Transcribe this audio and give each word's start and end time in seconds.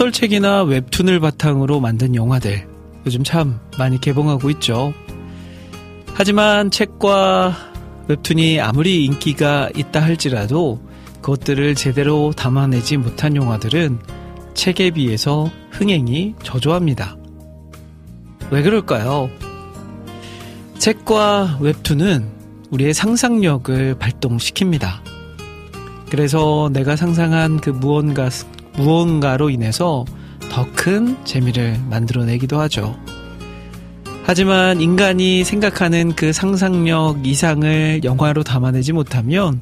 소설책이나 0.00 0.62
웹툰을 0.62 1.20
바탕으로 1.20 1.78
만든 1.78 2.14
영화들 2.14 2.66
요즘 3.04 3.22
참 3.22 3.60
많이 3.78 4.00
개봉하고 4.00 4.48
있죠. 4.50 4.94
하지만 6.14 6.70
책과 6.70 7.54
웹툰이 8.08 8.60
아무리 8.60 9.04
인기가 9.04 9.68
있다 9.76 10.00
할지라도 10.00 10.80
그것들을 11.20 11.74
제대로 11.74 12.32
담아내지 12.32 12.96
못한 12.96 13.36
영화들은 13.36 13.98
책에 14.54 14.90
비해서 14.90 15.50
흥행이 15.72 16.36
저조합니다. 16.42 17.18
왜 18.50 18.62
그럴까요? 18.62 19.28
책과 20.78 21.58
웹툰은 21.60 22.26
우리의 22.70 22.94
상상력을 22.94 23.96
발동시킵니다. 23.96 25.02
그래서 26.10 26.70
내가 26.72 26.96
상상한 26.96 27.60
그 27.60 27.68
무언가, 27.68 28.30
무언가로 28.76 29.50
인해서 29.50 30.04
더 30.50 30.66
큰 30.74 31.16
재미를 31.24 31.78
만들어내기도 31.90 32.58
하죠. 32.62 32.98
하지만 34.24 34.80
인간이 34.80 35.44
생각하는 35.44 36.14
그 36.14 36.32
상상력 36.32 37.26
이상을 37.26 38.02
영화로 38.04 38.42
담아내지 38.42 38.92
못하면 38.92 39.60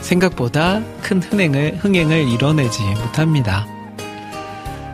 생각보다 0.00 0.80
큰 1.02 1.20
흥행을, 1.22 1.78
흥행을 1.80 2.28
이뤄내지 2.28 2.82
못합니다. 2.82 3.66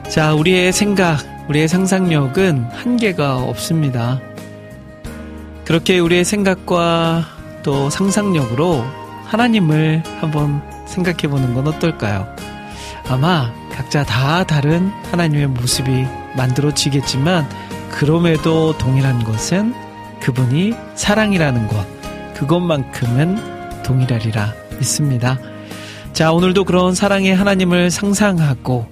자, 0.08 0.34
우리의 0.34 0.72
생각, 0.72 1.24
우리의 1.48 1.69
상상력은 1.69 2.64
한계가 2.72 3.38
없습니다. 3.38 4.20
그렇게 5.64 5.98
우리의 5.98 6.24
생각과 6.24 7.26
또 7.62 7.91
상상력으로 7.91 8.84
하나님을 9.26 10.02
한번 10.20 10.62
생각해 10.86 11.28
보는 11.28 11.54
건 11.54 11.66
어떨까요? 11.66 12.44
아마 13.08 13.52
각자 13.70 14.05
다 14.05 14.44
다른 14.44 14.88
하나님의 15.10 15.48
모습이 15.48 16.06
만들어지겠지만 16.37 17.48
그럼에도 17.91 18.76
동일한 18.78 19.22
것은 19.25 19.75
그분이 20.20 20.75
사랑이라는 20.94 21.69
것, 21.69 21.87
그것만큼은 22.34 23.82
동일하리라 23.82 24.54
믿습니다. 24.78 25.38
자, 26.12 26.32
오늘도 26.32 26.65
그런 26.65 26.94
사랑의 26.94 27.34
하나님을 27.34 27.91
상상하고 27.91 28.87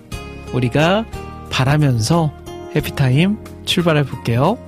우리가 0.52 1.04
바라면서 1.50 2.32
해피타임 2.76 3.38
출발해 3.64 4.04
볼게요. 4.04 4.58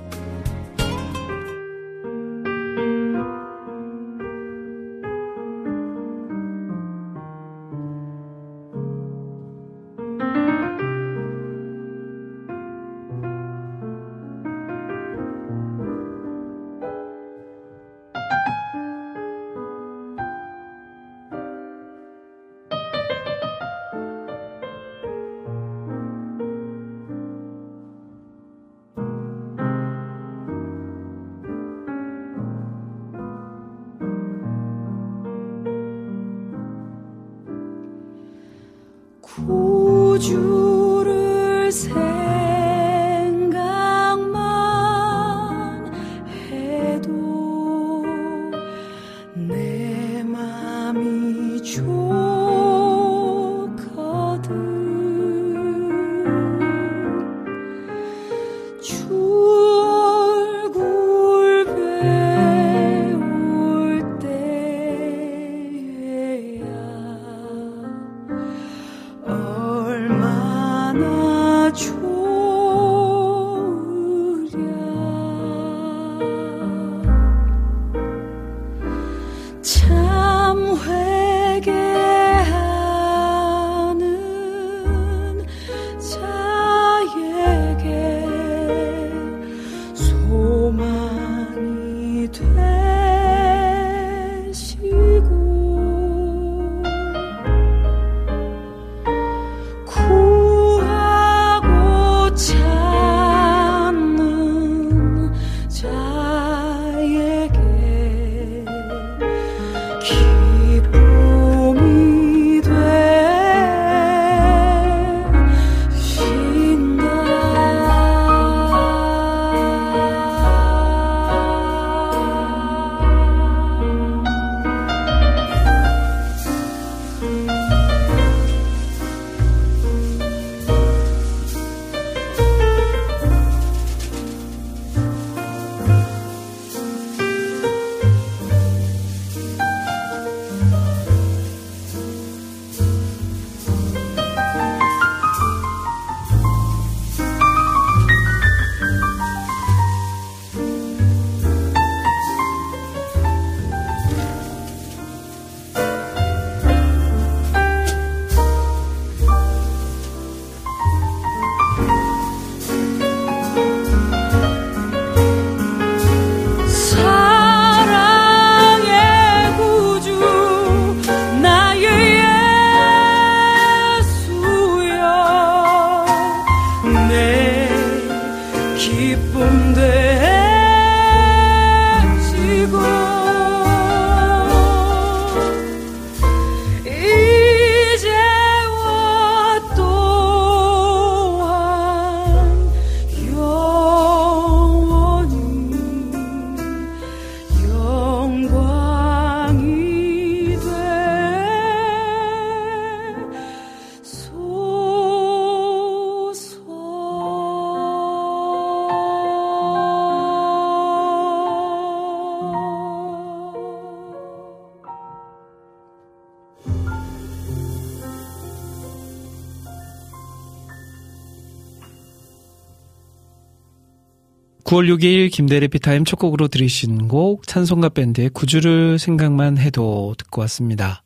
9월 224.75 224.93
6일 224.93 225.31
김대리 225.31 225.69
피타임 225.69 226.03
첫 226.03 226.17
곡으로 226.17 226.49
들으신 226.49 227.07
곡 227.07 227.47
찬송가 227.47 227.87
밴드의 227.89 228.29
구주를 228.29 228.99
생각만 228.99 229.57
해도 229.57 230.15
듣고 230.17 230.41
왔습니다. 230.41 231.01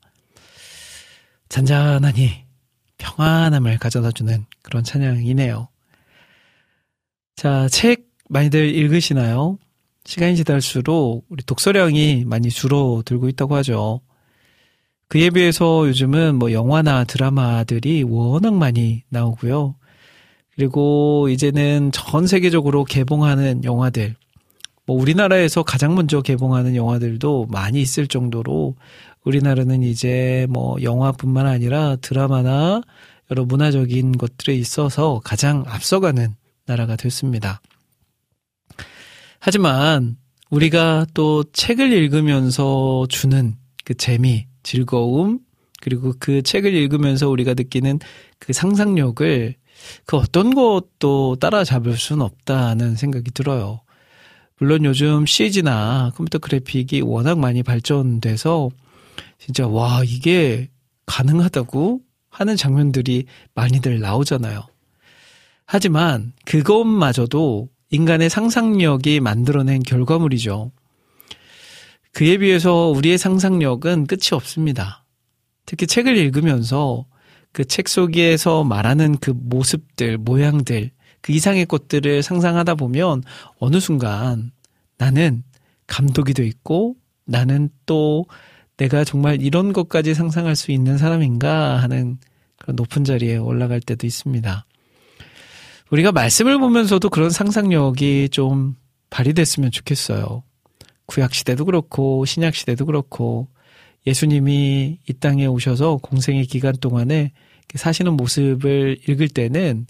잔잔하니 1.49 2.45
평안함을 2.97 3.77
가져다주는 3.77 4.45
그런 4.63 4.83
찬양이네요. 4.83 5.67
자, 7.35 7.67
책 7.69 8.07
많이들 8.29 8.73
읽으시나요? 8.73 9.59
시간이 10.03 10.35
지날수록 10.35 11.27
우리 11.29 11.43
독서량이 11.43 12.25
많이 12.25 12.49
줄어들고 12.49 13.29
있다고 13.29 13.55
하죠. 13.57 14.01
그에 15.09 15.29
비해서 15.29 15.87
요즘은 15.87 16.37
뭐 16.37 16.51
영화나 16.53 17.03
드라마들이 17.03 18.01
워낙 18.01 18.55
많이 18.55 19.03
나오고요. 19.09 19.75
그리고 20.59 21.29
이제는 21.29 21.91
전 21.93 22.27
세계적으로 22.27 22.83
개봉하는 22.83 23.63
영화들, 23.63 24.15
뭐 24.85 24.99
우리나라에서 24.99 25.63
가장 25.63 25.95
먼저 25.95 26.21
개봉하는 26.21 26.75
영화들도 26.75 27.45
많이 27.49 27.79
있을 27.79 28.07
정도로 28.07 28.75
우리나라는 29.23 29.83
이제 29.83 30.47
뭐 30.49 30.75
영화뿐만 30.83 31.47
아니라 31.47 31.95
드라마나 32.01 32.81
여러 33.31 33.45
문화적인 33.45 34.17
것들에 34.17 34.53
있어서 34.53 35.21
가장 35.23 35.63
앞서가는 35.65 36.35
나라가 36.65 36.97
됐습니다. 36.97 37.61
하지만 39.39 40.17
우리가 40.49 41.05
또 41.13 41.45
책을 41.53 41.93
읽으면서 41.93 43.05
주는 43.07 43.55
그 43.85 43.93
재미, 43.93 44.45
즐거움, 44.63 45.39
그리고 45.79 46.11
그 46.19 46.41
책을 46.41 46.73
읽으면서 46.73 47.29
우리가 47.29 47.53
느끼는 47.53 47.99
그 48.39 48.51
상상력을 48.51 49.55
그 50.05 50.17
어떤 50.17 50.53
것도 50.53 51.37
따라잡을 51.39 51.97
수는 51.97 52.23
없다는 52.23 52.95
생각이 52.95 53.31
들어요. 53.31 53.81
물론 54.57 54.83
요즘 54.85 55.25
CG나 55.25 56.11
컴퓨터 56.15 56.37
그래픽이 56.37 57.01
워낙 57.01 57.39
많이 57.39 57.63
발전돼서 57.63 58.69
진짜 59.37 59.67
와, 59.67 60.03
이게 60.03 60.69
가능하다고 61.05 62.01
하는 62.29 62.55
장면들이 62.55 63.25
많이들 63.55 63.99
나오잖아요. 63.99 64.67
하지만 65.65 66.33
그것마저도 66.45 67.69
인간의 67.91 68.29
상상력이 68.29 69.19
만들어낸 69.19 69.81
결과물이죠. 69.81 70.71
그에 72.11 72.37
비해서 72.37 72.87
우리의 72.87 73.17
상상력은 73.17 74.07
끝이 74.07 74.29
없습니다. 74.33 75.05
특히 75.65 75.87
책을 75.87 76.17
읽으면서 76.17 77.05
그 77.51 77.65
책 77.65 77.87
속에서 77.89 78.63
말하는 78.63 79.17
그 79.17 79.31
모습들, 79.35 80.17
모양들, 80.17 80.91
그 81.21 81.31
이상의 81.31 81.65
것들을 81.65 82.23
상상하다 82.23 82.75
보면 82.75 83.23
어느 83.57 83.79
순간 83.79 84.51
나는 84.97 85.43
감독이 85.87 86.33
돼 86.33 86.45
있고 86.45 86.95
나는 87.25 87.69
또 87.85 88.25
내가 88.77 89.03
정말 89.03 89.41
이런 89.41 89.73
것까지 89.73 90.13
상상할 90.13 90.55
수 90.55 90.71
있는 90.71 90.97
사람인가 90.97 91.77
하는 91.77 92.17
그런 92.57 92.75
높은 92.75 93.03
자리에 93.03 93.37
올라갈 93.37 93.81
때도 93.81 94.07
있습니다. 94.07 94.65
우리가 95.91 96.11
말씀을 96.11 96.59
보면서도 96.59 97.09
그런 97.09 97.29
상상력이 97.29 98.29
좀 98.29 98.75
발휘됐으면 99.09 99.71
좋겠어요. 99.71 100.43
구약 101.07 101.33
시대도 101.33 101.65
그렇고 101.65 102.23
신약 102.25 102.55
시대도 102.55 102.85
그렇고 102.85 103.47
예수님이 104.09 104.99
이 105.07 105.13
땅에 105.13 105.45
오셔서 105.45 105.97
공생의 105.97 106.45
기간 106.45 106.75
동안에 106.75 107.31
사시는 107.75 108.13
모습을 108.13 108.97
읽을 109.07 109.29
때는 109.29 109.85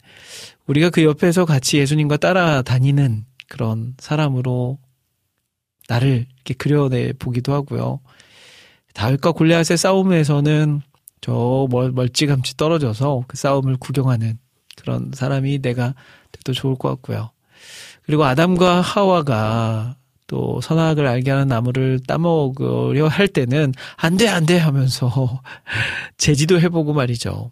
우리가 0.67 0.89
그 0.89 1.03
옆에서 1.03 1.45
같이 1.45 1.77
예수님과 1.77 2.17
따라다니는 2.17 3.25
그런 3.47 3.95
사람으로 3.97 4.77
나를 5.87 6.27
이렇게 6.35 6.53
그려내 6.53 7.13
보기도 7.13 7.53
하고요. 7.53 8.01
다윗과 8.93 9.31
골리앗의 9.31 9.77
싸움에서는 9.77 10.81
저 11.21 11.67
멀찌감치 11.69 12.57
떨어져서 12.57 13.23
그 13.27 13.37
싸움을 13.37 13.77
구경하는 13.77 14.37
그런 14.75 15.11
사람이 15.13 15.59
내가 15.59 15.95
돼도 16.31 16.53
좋을 16.53 16.75
것 16.75 16.89
같고요. 16.89 17.31
그리고 18.03 18.25
아담과 18.25 18.81
하와가 18.81 19.95
또 20.29 20.61
선악을 20.61 21.07
알게 21.07 21.31
하는 21.31 21.47
나무를 21.47 21.99
따먹으려 22.05 23.07
할 23.07 23.27
때는 23.27 23.73
안 23.97 24.15
돼, 24.15 24.27
안 24.27 24.45
돼 24.45 24.59
하면서 24.59 25.41
제지도 26.17 26.61
해보고 26.61 26.93
말이죠. 26.93 27.51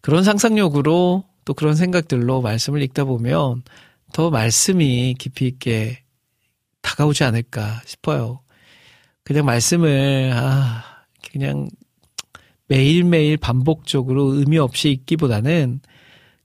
그런 0.00 0.24
상상력으로 0.24 1.24
또 1.44 1.54
그런 1.54 1.76
생각들로 1.76 2.42
말씀을 2.42 2.82
읽다 2.82 3.04
보면 3.04 3.62
더 4.12 4.30
말씀이 4.30 5.14
깊이 5.18 5.46
있게 5.46 6.02
다가오지 6.82 7.22
않을까 7.22 7.80
싶어요. 7.86 8.40
그냥 9.22 9.44
말씀을, 9.44 10.32
아, 10.34 10.82
그냥 11.30 11.68
매일매일 12.66 13.36
반복적으로 13.36 14.34
의미 14.34 14.58
없이 14.58 14.90
읽기보다는 14.90 15.80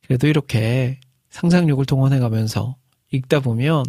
그래도 0.05 0.27
이렇게 0.27 0.99
상상력을 1.31 1.83
동원해 1.85 2.19
가면서 2.19 2.75
읽다 3.11 3.39
보면 3.39 3.83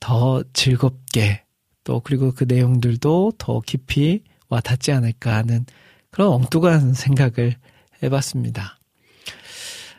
더 0.00 0.42
즐겁게 0.52 1.42
또 1.84 2.00
그리고 2.00 2.32
그 2.32 2.44
내용들도 2.44 3.32
더 3.38 3.60
깊이 3.60 4.22
와 4.48 4.60
닿지 4.60 4.92
않을까 4.92 5.34
하는 5.34 5.66
그런 6.10 6.28
엉뚱한 6.28 6.94
생각을 6.94 7.56
해봤습니다. 8.02 8.78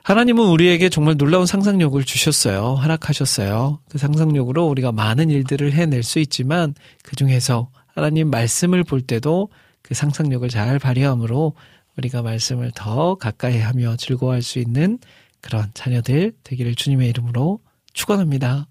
하나님은 0.04 0.48
우리에게 0.48 0.90
정말 0.90 1.18
놀라운 1.18 1.46
상상력을 1.46 2.04
주셨어요. 2.04 2.76
허락하셨어요. 2.82 3.80
그 3.90 3.98
상상력으로 3.98 4.66
우리가 4.66 4.92
많은 4.92 5.30
일들을 5.30 5.72
해낼 5.74 6.02
수 6.04 6.20
있지만 6.20 6.74
그 7.04 7.16
중에서 7.16 7.70
하나님 7.86 8.30
말씀을 8.30 8.84
볼 8.84 9.02
때도 9.02 9.50
그 9.82 9.94
상상력을 9.94 10.48
잘 10.50 10.80
발휘함으로 10.80 11.54
우리가 11.98 12.22
말씀을 12.22 12.72
더 12.74 13.16
가까이 13.16 13.60
하며 13.60 13.96
즐거워할 13.98 14.42
수 14.42 14.60
있는 14.60 15.00
그런 15.42 15.70
자녀들 15.74 16.34
되기를 16.44 16.76
주님의 16.76 17.10
이름으로 17.10 17.60
축원합니다. 17.94 18.68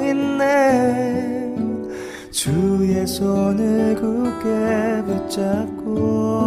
있네. 0.00 1.54
주의 2.30 3.06
손을 3.06 3.94
굳게 3.96 5.02
붙잡고 5.06 6.46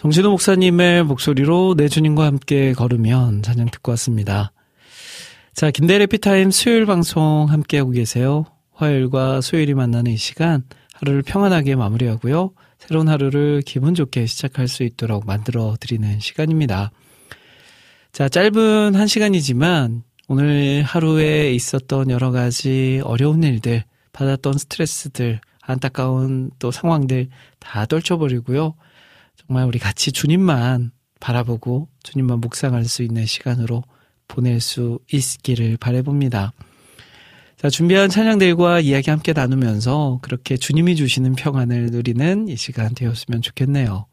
정신호 0.00 0.30
목사님의 0.30 1.02
목소리로 1.02 1.74
내 1.76 1.88
주님과 1.88 2.24
함께 2.24 2.72
걸으면 2.72 3.42
찬양 3.42 3.70
듣고 3.72 3.90
왔습니다. 3.92 4.52
자, 5.54 5.72
김대래 5.72 6.06
피타임 6.06 6.52
수요일 6.52 6.86
방송 6.86 7.46
함께하고 7.48 7.90
계세요. 7.90 8.44
화요일과 8.74 9.40
수요일이 9.40 9.74
만나는 9.74 10.12
이 10.12 10.16
시간 10.16 10.62
하루를 10.94 11.22
평안하게 11.22 11.74
마무리하고요. 11.74 12.52
새로운 12.78 13.08
하루를 13.08 13.62
기분 13.66 13.96
좋게 13.96 14.26
시작할 14.26 14.68
수 14.68 14.84
있도록 14.84 15.26
만들어 15.26 15.74
드리는 15.80 16.20
시간입니다. 16.20 16.92
자, 18.12 18.28
짧은 18.28 18.94
한 18.94 19.06
시간이지만 19.08 20.04
오늘 20.28 20.84
하루에 20.84 21.52
있었던 21.54 22.10
여러 22.10 22.30
가지 22.30 23.00
어려운 23.02 23.42
일들, 23.42 23.82
받았던 24.12 24.58
스트레스들, 24.58 25.40
안타까운 25.60 26.52
또 26.60 26.70
상황들 26.70 27.28
다 27.58 27.84
떨쳐버리고요. 27.84 28.74
정말 29.46 29.64
우리 29.64 29.78
같이 29.78 30.12
주님만 30.12 30.90
바라보고 31.20 31.88
주님만 32.02 32.40
묵상할 32.40 32.84
수 32.84 33.02
있는 33.02 33.26
시간으로 33.26 33.82
보낼 34.28 34.60
수 34.60 34.98
있기를 35.12 35.76
바래봅니다. 35.78 36.52
자, 37.56 37.70
준비한 37.70 38.08
찬양들과 38.08 38.80
이야기 38.80 39.10
함께 39.10 39.32
나누면서 39.32 40.20
그렇게 40.22 40.56
주님이 40.56 40.94
주시는 40.94 41.34
평안을 41.34 41.86
누리는 41.86 42.46
이 42.48 42.56
시간 42.56 42.94
되었으면 42.94 43.42
좋겠네요. 43.42 44.06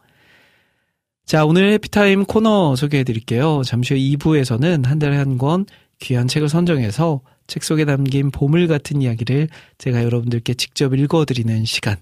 자, 1.26 1.46
오늘 1.46 1.72
해피타임 1.74 2.26
코너 2.26 2.76
소개해 2.76 3.04
드릴게요. 3.04 3.62
잠시 3.64 3.94
후 3.94 4.00
2부에서는 4.00 4.86
한 4.86 5.00
달에 5.00 5.18
한 5.18 5.38
권 5.38 5.66
귀한 6.00 6.28
책을 6.28 6.50
선정해서 6.50 7.22
책 7.48 7.64
속에 7.64 7.86
담긴 7.86 8.32
보물 8.32 8.68
같은 8.68 9.02
이야기를 9.02 9.50
제가 9.78 10.04
여러분들께 10.04 10.56
직접 10.56 10.94
읽어 10.94 11.26
드리는 11.26 11.64
시간, 11.66 11.98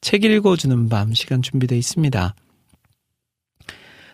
책 0.00 0.24
읽어주는 0.24 0.88
밤 0.88 1.14
시간 1.14 1.42
준비되어 1.42 1.78
있습니다. 1.78 2.34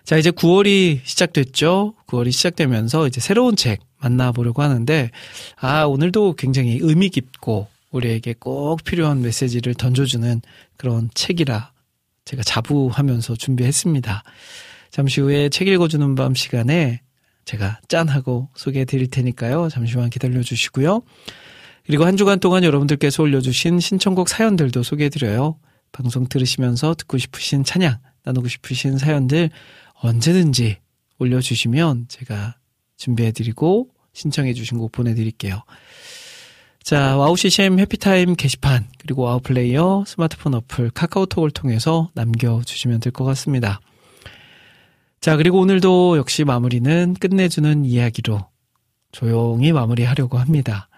자, 0.07 0.17
이제 0.17 0.31
9월이 0.31 1.01
시작됐죠? 1.03 1.95
9월이 2.07 2.31
시작되면서 2.31 3.09
이제 3.09 3.21
새로운 3.21 3.57
책 3.57 3.81
만나보려고 3.99 4.63
하는데, 4.63 5.11
아, 5.57 5.83
오늘도 5.83 6.35
굉장히 6.35 6.79
의미 6.81 7.09
깊고, 7.09 7.67
우리에게 7.91 8.37
꼭 8.39 8.85
필요한 8.85 9.21
메시지를 9.21 9.75
던져주는 9.75 10.43
그런 10.77 11.11
책이라 11.13 11.73
제가 12.25 12.45
자부하면서 12.45 13.35
준비했습니다. 13.35 14.23
잠시 14.91 15.21
후에 15.21 15.49
책 15.49 15.67
읽어주는 15.67 16.15
밤 16.15 16.37
시간에 16.37 17.01
제가 17.45 17.81
짠 17.89 18.07
하고 18.07 18.49
소개해 18.55 18.85
드릴 18.85 19.09
테니까요. 19.09 19.71
잠시만 19.71 20.11
기다려 20.11 20.41
주시고요. 20.41 21.03
그리고 21.85 22.05
한 22.05 22.17
주간 22.17 22.39
동안 22.39 22.63
여러분들께서 22.63 23.25
올려주신 23.25 23.81
신청곡 23.81 24.29
사연들도 24.29 24.85
소개해 24.85 25.09
드려요. 25.09 25.59
방송 25.91 26.29
들으시면서 26.29 26.95
듣고 26.95 27.19
싶으신 27.19 27.65
찬양, 27.65 27.99
나누고 28.27 28.49
싶으신 28.49 28.99
사연들 28.99 29.51
언제든지 29.95 30.77
올려주시면 31.19 32.07
제가 32.09 32.57
준비해드리고 32.99 33.89
신청해주신 34.13 34.79
곡 34.79 34.93
보내드릴게요. 34.93 35.63
자, 36.83 37.17
와우 37.17 37.37
CCM 37.37 37.79
해피타임 37.81 38.35
게시판, 38.35 38.87
그리고 38.99 39.23
와우 39.23 39.41
플레이어, 39.41 40.05
스마트폰 40.07 40.55
어플, 40.55 40.91
카카오톡을 40.91 41.51
통해서 41.51 42.11
남겨주시면 42.15 43.01
될 43.01 43.13
것 43.13 43.25
같습니다. 43.25 43.81
자, 45.21 45.37
그리고 45.37 45.59
오늘도 45.61 46.19
역시 46.19 46.45
마무리는 46.45 47.15
끝내주는 47.15 47.85
이야기로 47.85 48.47
조용히 49.11 49.73
마무리하려고 49.73 50.39
합니다. 50.39 50.89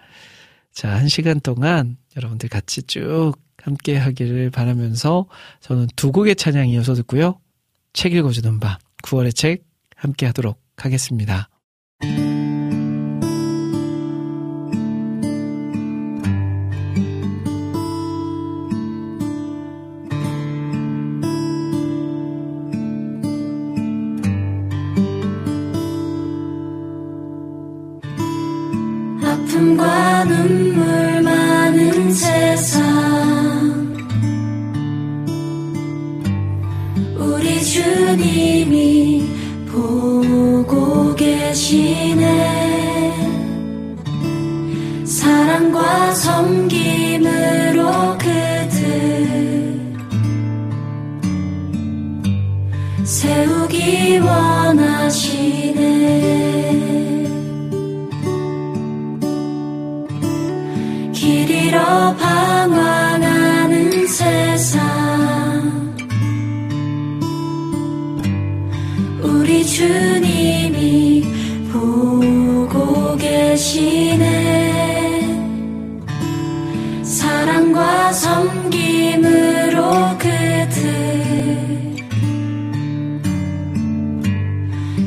자, 0.71 0.89
한 0.91 1.07
시간 1.07 1.39
동안 1.39 1.97
여러분들 2.15 2.49
같이 2.49 2.83
쭉 2.83 3.33
함께 3.69 3.97
하기를 3.97 4.49
바라면서 4.49 5.27
저는 5.61 5.87
두 5.95 6.11
곡의 6.11 6.35
찬양 6.35 6.69
이어서 6.69 6.95
듣고요. 6.95 7.39
책 7.93 8.13
읽어주는 8.13 8.59
밤, 8.59 8.77
9월의 9.03 9.35
책 9.35 9.63
함께 9.95 10.25
하도록 10.25 10.59
하겠습니다. 10.75 11.49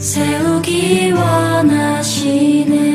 세우기 0.02 1.12
원하시네 1.12 2.91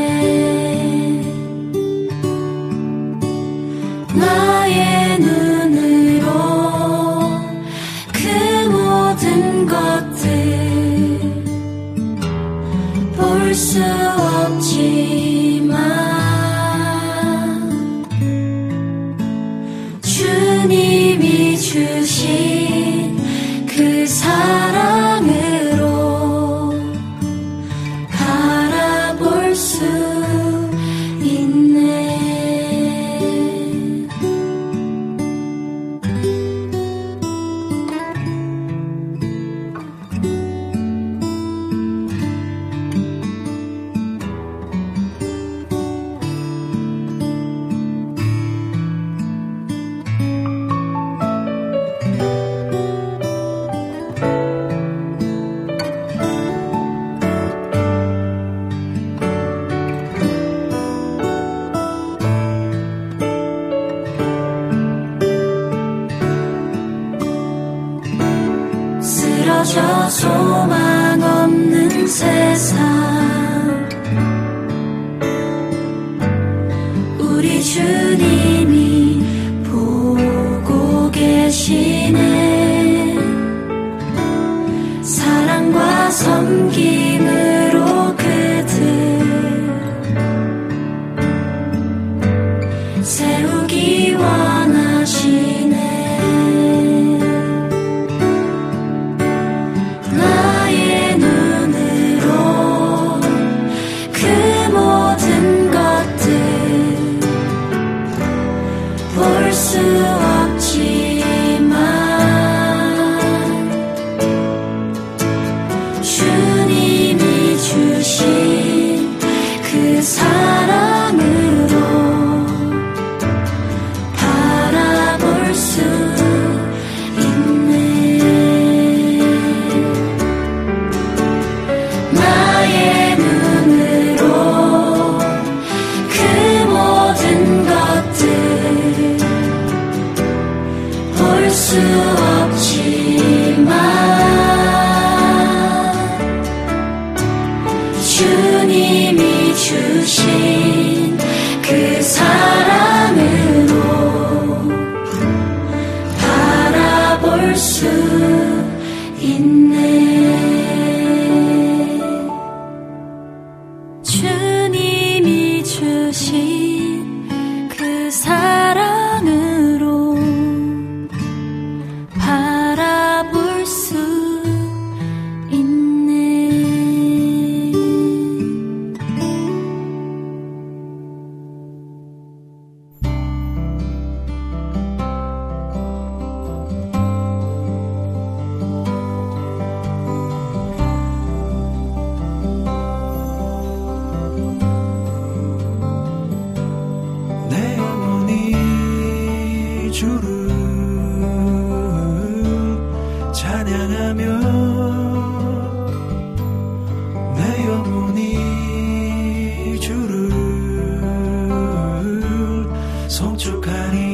송축하니 213.10 214.07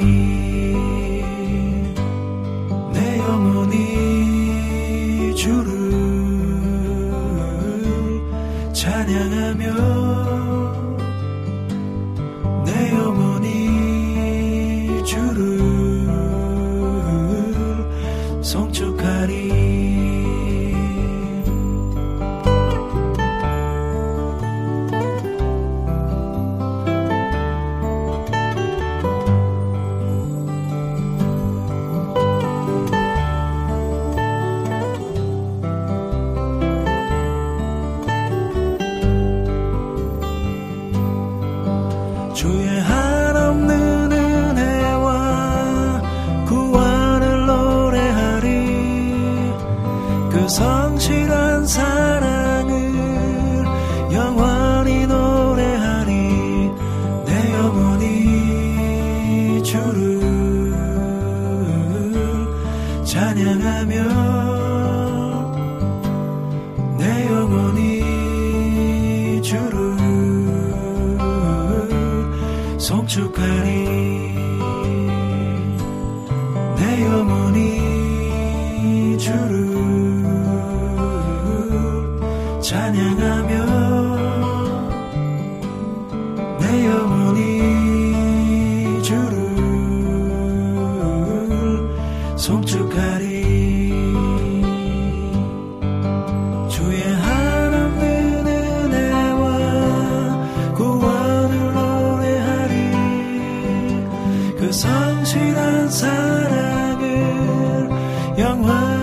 영 108.63 109.03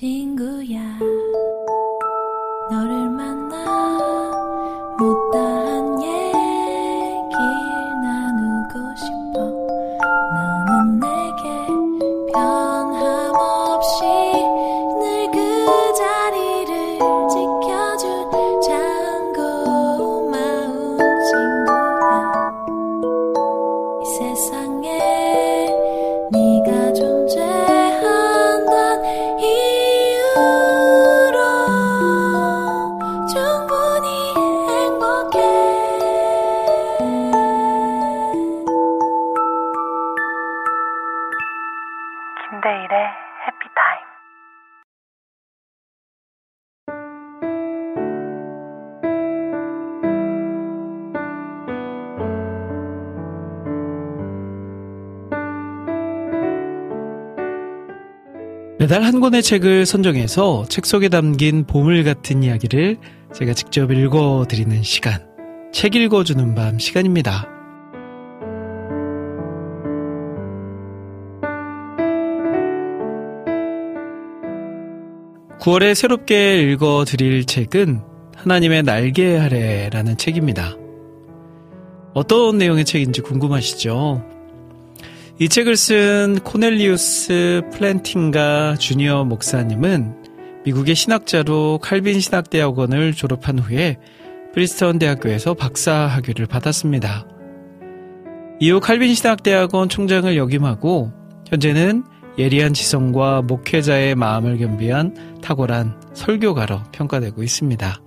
친구야 0.00 0.98
너를 2.70 3.09
한 59.20 59.22
권의 59.22 59.42
책을 59.42 59.84
선정해서 59.84 60.64
책 60.70 60.86
속에 60.86 61.10
담긴 61.10 61.66
보물 61.66 62.04
같은 62.04 62.42
이야기를 62.42 62.96
제가 63.34 63.52
직접 63.52 63.92
읽어드리는 63.92 64.82
시간. 64.82 65.28
책 65.74 65.94
읽어주는 65.94 66.54
밤 66.54 66.78
시간입니다. 66.78 67.46
9월에 75.60 75.94
새롭게 75.94 76.62
읽어드릴 76.62 77.44
책은 77.44 78.00
하나님의 78.36 78.84
날개 78.84 79.36
아래라는 79.36 80.16
책입니다. 80.16 80.78
어떤 82.14 82.56
내용의 82.56 82.86
책인지 82.86 83.20
궁금하시죠? 83.20 84.39
이 85.42 85.48
책을 85.48 85.74
쓴 85.74 86.38
코넬리우스 86.44 87.62
플랜팅가 87.72 88.76
주니어 88.76 89.24
목사님은 89.24 90.14
미국의 90.66 90.94
신학자로 90.94 91.78
칼빈 91.80 92.20
신학대학원을 92.20 93.14
졸업한 93.14 93.58
후에 93.58 93.96
프린스턴 94.52 94.98
대학교에서 94.98 95.54
박사 95.54 95.94
학위를 95.94 96.44
받았습니다. 96.44 97.26
이후 98.60 98.80
칼빈 98.80 99.14
신학대학원 99.14 99.88
총장을 99.88 100.36
역임하고 100.36 101.10
현재는 101.48 102.04
예리한 102.36 102.74
지성과 102.74 103.40
목회자의 103.40 104.16
마음을 104.16 104.58
겸비한 104.58 105.40
탁월한 105.40 106.02
설교가로 106.12 106.82
평가되고 106.92 107.42
있습니다. 107.42 107.98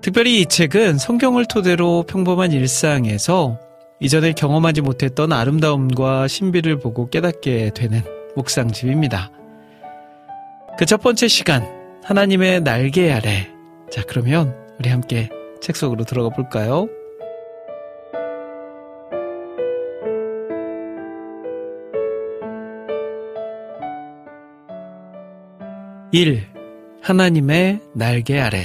특별히 0.00 0.40
이 0.40 0.46
책은 0.46 0.98
성경을 0.98 1.44
토대로 1.46 2.02
평범한 2.02 2.50
일상에서 2.50 3.69
이전에 4.00 4.32
경험하지 4.32 4.80
못했던 4.80 5.32
아름다움과 5.32 6.26
신비를 6.26 6.78
보고 6.78 7.08
깨닫게 7.10 7.72
되는 7.74 8.02
묵상집입니다. 8.34 9.30
그 10.78 10.86
첫 10.86 11.02
번째 11.02 11.28
시간, 11.28 11.62
하나님의 12.04 12.62
날개 12.62 13.12
아래. 13.12 13.50
자, 13.90 14.02
그러면 14.08 14.56
우리 14.78 14.88
함께 14.88 15.28
책 15.60 15.76
속으로 15.76 16.04
들어가 16.04 16.30
볼까요? 16.30 16.88
1. 26.12 26.46
하나님의 27.02 27.80
날개 27.94 28.38
아래. 28.40 28.64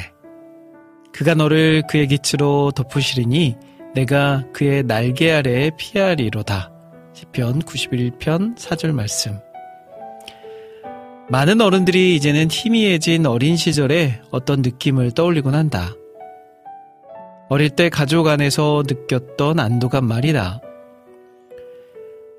그가 1.12 1.34
너를 1.36 1.84
그의 1.90 2.08
기치로 2.08 2.72
덮으시리니 2.72 3.56
내가 3.96 4.44
그의 4.52 4.84
날개 4.84 5.32
아래에 5.32 5.72
피하리로다. 5.78 6.70
시편 7.14 7.62
91편 7.62 8.58
4절 8.58 8.92
말씀. 8.92 9.40
많은 11.30 11.62
어른들이 11.62 12.16
이제는 12.18 12.50
희미해진 12.52 13.26
어린 13.26 13.56
시절에 13.56 14.22
어떤 14.32 14.62
느낌을 14.62 15.12
떠올리곤 15.12 15.56
한다. 15.56 15.94
어릴 17.48 17.70
때 17.70 17.88
가족 17.88 18.28
안에서 18.28 18.84
느꼈던 18.86 19.60
안도감 19.62 20.06
말이다. 20.06 20.60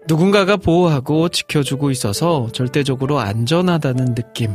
누군가가 0.09 0.59
보호하고 0.59 1.31
지켜주고 1.31 1.91
있어서 1.91 2.49
절대적으로 2.53 3.19
안전하다는 3.19 4.15
느낌. 4.15 4.55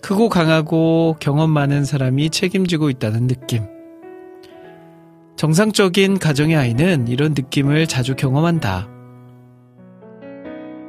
크고 0.00 0.28
강하고 0.28 1.16
경험 1.18 1.50
많은 1.50 1.84
사람이 1.84 2.30
책임지고 2.30 2.88
있다는 2.88 3.26
느낌. 3.26 3.71
정상적인 5.36 6.18
가정의 6.18 6.56
아이는 6.56 7.08
이런 7.08 7.30
느낌을 7.34 7.86
자주 7.86 8.14
경험한다. 8.14 8.88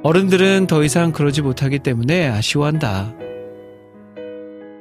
어른들은 0.04 0.68
더 0.68 0.84
이상 0.84 1.12
그러지 1.12 1.42
못하기 1.42 1.80
때문에 1.80 2.28
아쉬워한다. 2.28 3.14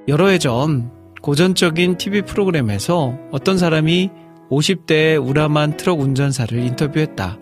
여러 0.08 0.28
해 0.28 0.38
전 0.38 0.90
고전적인 1.22 1.96
TV 1.96 2.22
프로그램에서 2.22 3.16
어떤 3.30 3.56
사람이 3.56 4.10
50대의 4.50 5.24
우람한 5.24 5.76
트럭 5.76 6.00
운전사를 6.00 6.58
인터뷰했다. 6.58 7.38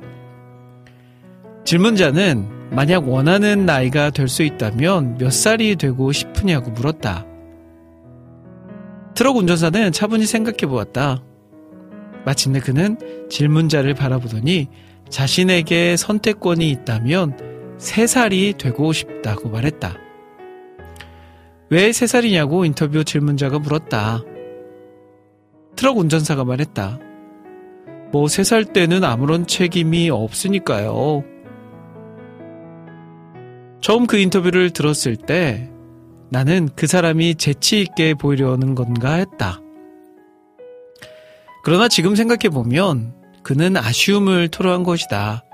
질문자는 1.65 2.71
만약 2.71 3.09
원하는 3.09 3.65
나이가 3.67 4.11
될 4.11 4.29
수 4.29 4.43
있다면 4.43 5.17
몇 5.19 5.33
살이 5.33 5.77
되고 5.77 6.13
싶으냐고 6.13 6.71
물었다. 6.71 7.25
트럭 9.15 9.39
운전사는 9.39 9.91
차분히 9.93 10.27
생각해 10.27 10.67
보았다. 10.69 11.23
마침내 12.25 12.61
그는 12.61 12.97
질문자를 13.29 13.95
바라보더니 13.95 14.69
자신에게 15.09 15.97
선택권이 15.97 16.71
있다면 16.71 17.77
3살이 17.79 18.59
되고 18.59 18.93
싶다고 18.93 19.49
말했다. 19.49 19.95
왜 21.71 21.91
3살이냐고 21.91 22.67
인터뷰 22.67 23.05
질문자가 23.05 23.59
물었다. 23.59 24.23
트럭 25.77 25.99
운전사가 25.99 26.45
말했다. 26.45 26.99
뭐 28.13 28.25
3살 28.25 28.73
때는 28.73 29.05
아무런 29.05 29.47
책임이 29.47 30.11
없으니까요. 30.11 31.25
처음 33.81 34.07
그 34.07 34.19
인터뷰를 34.19 34.71
들었을 34.71 35.17
때 35.17 35.71
나는 36.29 36.69
그 36.77 36.87
사람이 36.87 37.37
재치 37.37 37.81
있게 37.81 38.15
보이려는 38.15 38.75
건가 38.75 39.15
했다. 39.15 39.61
그러나 41.63 41.89
지금 41.89 42.15
생각해보면 42.17 43.15
그는 43.43 43.77
아쉬움을 43.77 44.49
토로한 44.49 44.83
것이다. 44.83 45.45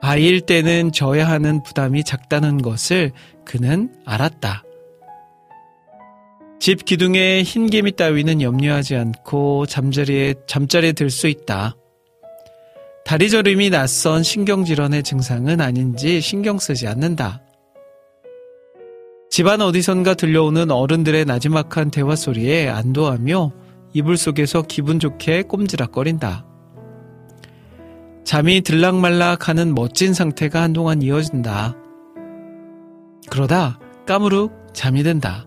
아이일 0.00 0.42
때는 0.42 0.92
져야 0.92 1.28
하는 1.28 1.62
부담이 1.62 2.04
작다는 2.04 2.62
것을 2.62 3.12
그는 3.44 3.92
알았다. 4.04 4.62
집 6.60 6.84
기둥에 6.84 7.42
흰 7.42 7.70
개미 7.70 7.92
따위는 7.92 8.42
염려하지 8.42 8.96
않고 8.96 9.66
잠자리에, 9.66 10.34
잠자리에 10.46 10.92
들 10.92 11.10
수 11.10 11.28
있다. 11.28 11.76
다리 13.04 13.30
저림이 13.30 13.70
낯선 13.70 14.22
신경질환의 14.22 15.02
증상은 15.02 15.60
아닌지 15.60 16.20
신경 16.20 16.58
쓰지 16.58 16.86
않는다. 16.86 17.42
집안 19.30 19.60
어디선가 19.60 20.14
들려오는 20.14 20.70
어른들의 20.70 21.24
나지막한 21.24 21.90
대화 21.90 22.16
소리에 22.16 22.68
안도하며 22.68 23.52
이불 23.92 24.16
속에서 24.16 24.62
기분 24.62 24.98
좋게 24.98 25.42
꼼지락거린다. 25.42 26.44
잠이 28.24 28.60
들락말락 28.60 29.48
하는 29.48 29.74
멋진 29.74 30.12
상태가 30.12 30.62
한동안 30.62 31.00
이어진다. 31.00 31.74
그러다 33.30 33.78
까무룩 34.06 34.52
잠이 34.74 35.02
든다. 35.02 35.46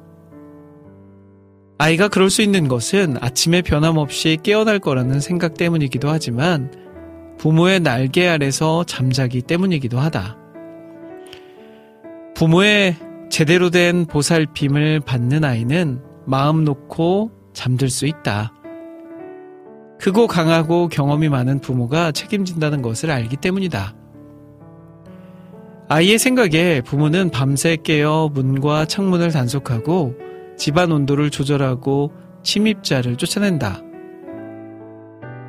아이가 1.77 2.07
그럴 2.07 2.29
수 2.29 2.41
있는 2.41 2.67
것은 2.67 3.17
아침에 3.21 3.61
변함없이 3.61 4.37
깨어날 4.43 4.79
거라는 4.79 5.19
생각 5.19 5.55
때문이기도 5.55 6.09
하지만 6.09 6.71
부모의 7.39 7.79
날개 7.79 8.27
아래서 8.27 8.83
잠자기 8.83 9.41
때문이기도 9.41 9.99
하다. 9.99 10.37
부모의 12.35 12.95
제대로 13.29 13.69
된 13.71 14.05
보살핌을 14.05 14.99
받는 14.99 15.43
아이는 15.43 16.03
마음 16.25 16.63
놓고 16.63 17.31
잠들 17.53 17.89
수 17.89 18.05
있다. 18.05 18.53
크고 19.99 20.27
강하고 20.27 20.87
경험이 20.87 21.29
많은 21.29 21.59
부모가 21.59 22.11
책임진다는 22.11 22.81
것을 22.81 23.11
알기 23.11 23.37
때문이다. 23.37 23.95
아이의 25.89 26.17
생각에 26.17 26.81
부모는 26.81 27.29
밤새 27.29 27.75
깨어 27.75 28.29
문과 28.33 28.85
창문을 28.85 29.31
단속하고 29.31 30.15
집안 30.57 30.91
온도를 30.91 31.29
조절하고 31.29 32.13
침입자를 32.43 33.17
쫓아낸다. 33.17 33.81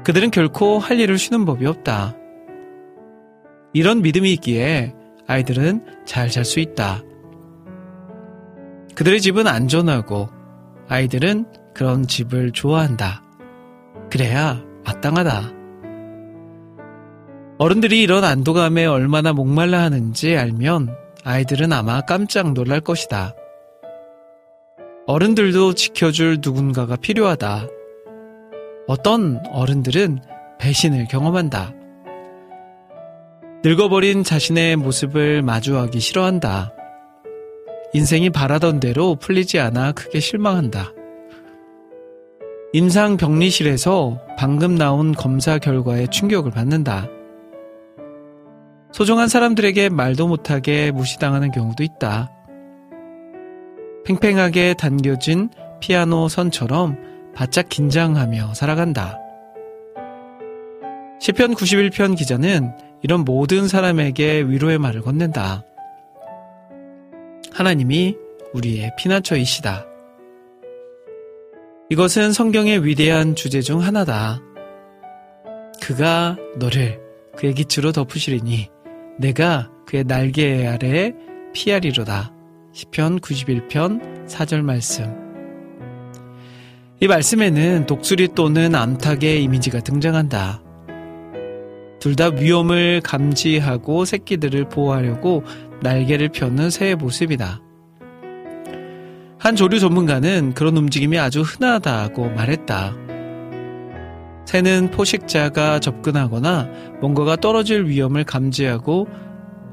그들은 0.05 0.31
결코 0.31 0.79
할 0.79 0.99
일을 0.99 1.17
쉬는 1.17 1.45
법이 1.45 1.65
없다. 1.65 2.17
이런 3.73 4.03
믿음이 4.03 4.33
있기에 4.35 4.95
아이들은 5.27 5.85
잘 6.05 6.29
잘 6.29 6.45
수 6.45 6.61
있다. 6.61 7.03
그들의 8.95 9.21
집은 9.21 9.47
안전하고 9.47 10.29
아이들은 10.89 11.47
그런 11.75 12.07
집을 12.07 12.53
좋아한다. 12.53 13.23
그래야 14.11 14.63
마땅하다. 14.85 15.53
어른들이 17.59 18.03
이런 18.03 18.25
안도감에 18.25 18.87
얼마나 18.87 19.33
목말라 19.33 19.81
하는지 19.81 20.37
알면 20.37 20.97
아이들은 21.25 21.73
아마 21.73 22.01
깜짝 22.01 22.53
놀랄 22.53 22.81
것이다. 22.81 23.35
어른들도 25.07 25.75
지켜줄 25.75 26.39
누군가가 26.43 26.97
필요하다. 26.97 27.67
어떤 28.87 29.41
어른들은 29.51 30.21
배신을 30.59 31.07
경험한다. 31.09 31.73
늙어버린 33.65 34.25
자신의 34.25 34.77
모습을 34.77 35.43
마주하기 35.43 36.01
싫어한다. 36.01 36.73
인생이 37.95 38.31
바라던 38.31 38.81
대로 38.81 39.15
풀리지 39.17 39.61
않아 39.61 39.93
크게 39.93 40.19
실망한다. 40.19 40.93
임상병리실에서 42.75 44.19
방금 44.39 44.77
나온 44.77 45.13
검사 45.13 45.59
결과에 45.59 46.07
충격을 46.07 46.51
받는다. 46.51 47.07
소중한 48.93 49.29
사람들에게 49.29 49.91
말도 49.91 50.27
못하게 50.27 50.91
무시당하는 50.91 51.51
경우도 51.51 51.83
있다. 51.83 52.31
팽팽하게 54.07 54.75
당겨진 54.75 55.51
피아노 55.81 56.29
선처럼 56.29 56.97
바짝 57.35 57.69
긴장하며 57.69 58.55
살아간다. 58.55 59.19
시편 61.21 61.55
91편 61.55 62.17
기자는 62.17 62.73
이런 63.03 63.25
모든 63.25 63.69
사람에게 63.69 64.43
위로의 64.43 64.79
말을 64.79 65.03
건넨다. 65.03 65.63
하나님이 67.53 68.17
우리의 68.55 68.93
피난처이시다. 68.97 69.92
이것은 71.93 72.33
성경의 72.33 72.87
위대한 72.87 73.35
주제 73.35 73.61
중 73.61 73.83
하나다. 73.83 74.41
그가 75.83 76.39
너를 76.57 76.99
그의 77.37 77.53
기초로 77.53 77.93
덮으시리니 77.93 78.71
내가 79.19 79.71
그의 79.87 80.05
날개 80.05 80.67
아래에 80.67 81.13
피하리로다. 81.53 82.33
시편 82.73 83.21
91편 83.21 84.27
4절 84.27 84.63
말씀. 84.63 85.05
이 86.99 87.07
말씀에는 87.07 87.85
독수리 87.85 88.29
또는 88.29 88.75
암탉의 88.75 89.43
이미지가 89.43 89.81
등장한다. 89.81 90.63
둘 92.01 92.17
다 92.17 92.29
위험을 92.29 93.03
감지하고 93.03 94.07
새끼들을 94.07 94.71
보호하려고 94.71 95.45
날개를 95.83 96.31
펴는 96.31 96.71
새의 96.71 96.97
모습이다. 96.97 97.61
한 99.43 99.57
조류 99.57 99.81
전문가는 99.81 100.55
그런 100.55 100.77
움직임이 100.77 101.19
아주 101.19 101.41
흔하다고 101.41 102.31
말했다. 102.31 102.95
새는 104.47 104.93
포식자가 104.93 105.81
접근하거나 105.81 106.69
뭔가가 107.01 107.35
떨어질 107.35 107.87
위험을 107.87 108.23
감지하고 108.23 109.09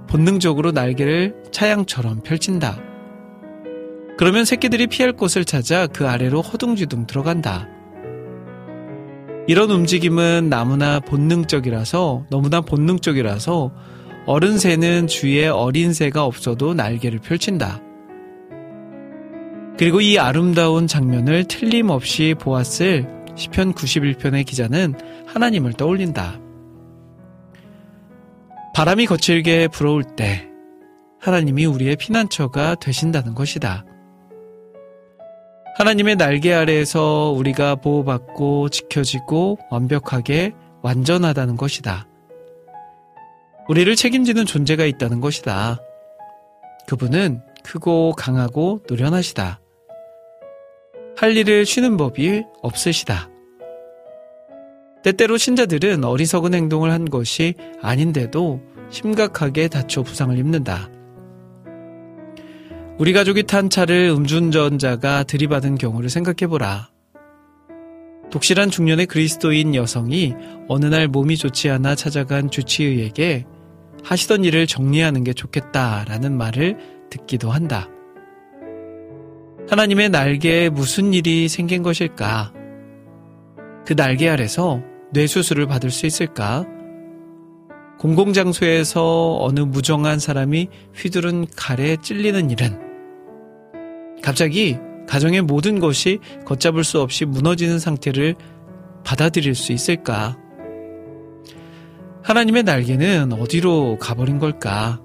본능적으로 0.08 0.72
날개를 0.72 1.36
차양처럼 1.52 2.22
펼친다. 2.24 2.80
그러면 4.18 4.44
새끼들이 4.44 4.88
피할 4.88 5.14
곳을 5.14 5.46
찾아 5.46 5.86
그 5.86 6.08
아래로 6.08 6.42
허둥지둥 6.42 7.06
들어간다. 7.06 7.68
이런 9.48 9.70
움직임은 9.70 10.50
너무나 10.50 11.00
본능적이라서, 11.00 12.26
너무나 12.32 12.62
본능적이라서 12.62 13.72
어른 14.26 14.58
새는 14.58 15.06
주위에 15.06 15.48
어린 15.48 15.94
새가 15.94 16.26
없어도 16.26 16.74
날개를 16.74 17.20
펼친다. 17.20 17.84
그리고 19.80 20.02
이 20.02 20.20
아름다운 20.20 20.88
장면을 20.88 21.46
틀림없이 21.46 22.36
보았을 22.38 23.08
시편 23.36 23.74
91편의 23.74 24.46
기자는 24.46 24.94
하나님을 25.26 25.72
떠올린다. 25.72 26.38
바람이 28.76 29.06
거칠게 29.06 29.70
불어올 29.70 30.04
때 30.18 30.50
하나님이 31.22 31.66
우리의 31.66 31.96
피난처가 31.96 32.76
되신다는 32.76 33.36
것이다. 33.36 33.86
하나님의 35.78 36.18
날개 36.18 36.52
아래에서 36.52 37.34
우리가 37.38 37.76
보호받고 37.76 38.68
지켜지고 38.68 39.60
완벽하게 39.72 40.52
완전하다는 40.82 41.56
것이다. 41.56 42.06
우리를 43.70 43.96
책임지는 43.96 44.46
존재가 44.46 44.84
있다는 44.84 45.22
것이다. 45.22 45.80
그분은 46.86 47.42
크고 47.64 48.12
강하고 48.18 48.82
노련하시다. 48.90 49.62
할 51.20 51.36
일을 51.36 51.66
쉬는 51.66 51.98
법이 51.98 52.46
없으시다. 52.62 53.30
때때로 55.04 55.38
신자들은 55.38 56.06
어리석은 56.06 56.54
행동을 56.54 56.94
한 56.94 57.04
것이 57.04 57.56
아닌데도 57.82 58.62
심각하게 58.90 59.68
다쳐 59.68 60.02
부상을 60.02 60.38
입는다. 60.38 60.90
우리 62.98 63.12
가족이 63.12 63.44
탄 63.44 63.70
차를 63.70 64.14
음주운전자가 64.16 65.24
들이받은 65.24 65.76
경우를 65.76 66.10
생각해보라. 66.10 66.90
독실한 68.32 68.72
중년의 68.72 69.08
그리스도인 69.08 69.76
여성이 69.76 70.36
어느 70.70 70.86
날 70.86 71.10
몸이 71.10 71.36
좋지 71.36 71.70
않아 71.70 71.96
찾아간 71.96 72.50
주치의에게 72.50 73.44
하시던 74.06 74.46
일을 74.46 74.68
정리하는 74.68 75.26
게 75.26 75.34
좋겠다라는 75.34 76.38
말을 76.38 76.78
듣기도 77.10 77.52
한다. 77.52 77.90
하나님의 79.70 80.10
날개에 80.10 80.70
무슨 80.70 81.14
일이 81.14 81.48
생긴 81.48 81.84
것일까? 81.84 82.52
그 83.86 83.96
날개 83.96 84.28
아래서 84.28 84.82
뇌수술을 85.14 85.68
받을 85.68 85.92
수 85.92 86.08
있을까? 86.08 86.66
공공장소에서 88.00 89.38
어느 89.40 89.60
무정한 89.60 90.18
사람이 90.18 90.70
휘두른 90.96 91.46
칼에 91.56 91.98
찔리는 91.98 92.50
일은 92.50 92.80
갑자기 94.24 94.78
가정의 95.08 95.44
모든 95.44 95.80
것이 95.80 96.18
걷잡을 96.46 96.84
수 96.84 97.00
없이 97.00 97.26
무너지는 97.26 97.78
상태를 97.78 98.36
받아들일 99.04 99.54
수 99.54 99.72
있을까? 99.72 100.36
하나님의 102.24 102.64
날개는 102.64 103.34
어디로 103.34 104.00
가버린 104.00 104.40
걸까? 104.40 105.00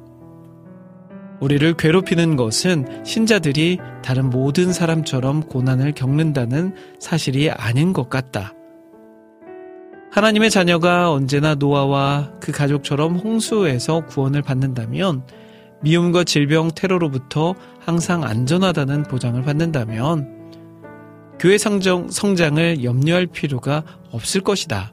우리를 1.40 1.74
괴롭히는 1.74 2.36
것은 2.36 3.04
신자들이 3.04 3.78
다른 4.02 4.30
모든 4.30 4.72
사람처럼 4.72 5.42
고난을 5.42 5.92
겪는다는 5.92 6.74
사실이 7.00 7.50
아닌 7.50 7.92
것 7.92 8.08
같다. 8.08 8.52
하나님의 10.10 10.50
자녀가 10.50 11.10
언제나 11.10 11.56
노아와 11.56 12.34
그 12.40 12.52
가족처럼 12.52 13.16
홍수에서 13.16 14.06
구원을 14.06 14.42
받는다면 14.42 15.26
미움과 15.82 16.24
질병 16.24 16.70
테러로부터 16.74 17.54
항상 17.80 18.22
안전하다는 18.22 19.02
보장을 19.04 19.42
받는다면 19.42 20.34
교회 21.40 21.58
성장, 21.58 22.08
성장을 22.08 22.84
염려할 22.84 23.26
필요가 23.26 23.82
없을 24.12 24.40
것이다. 24.40 24.92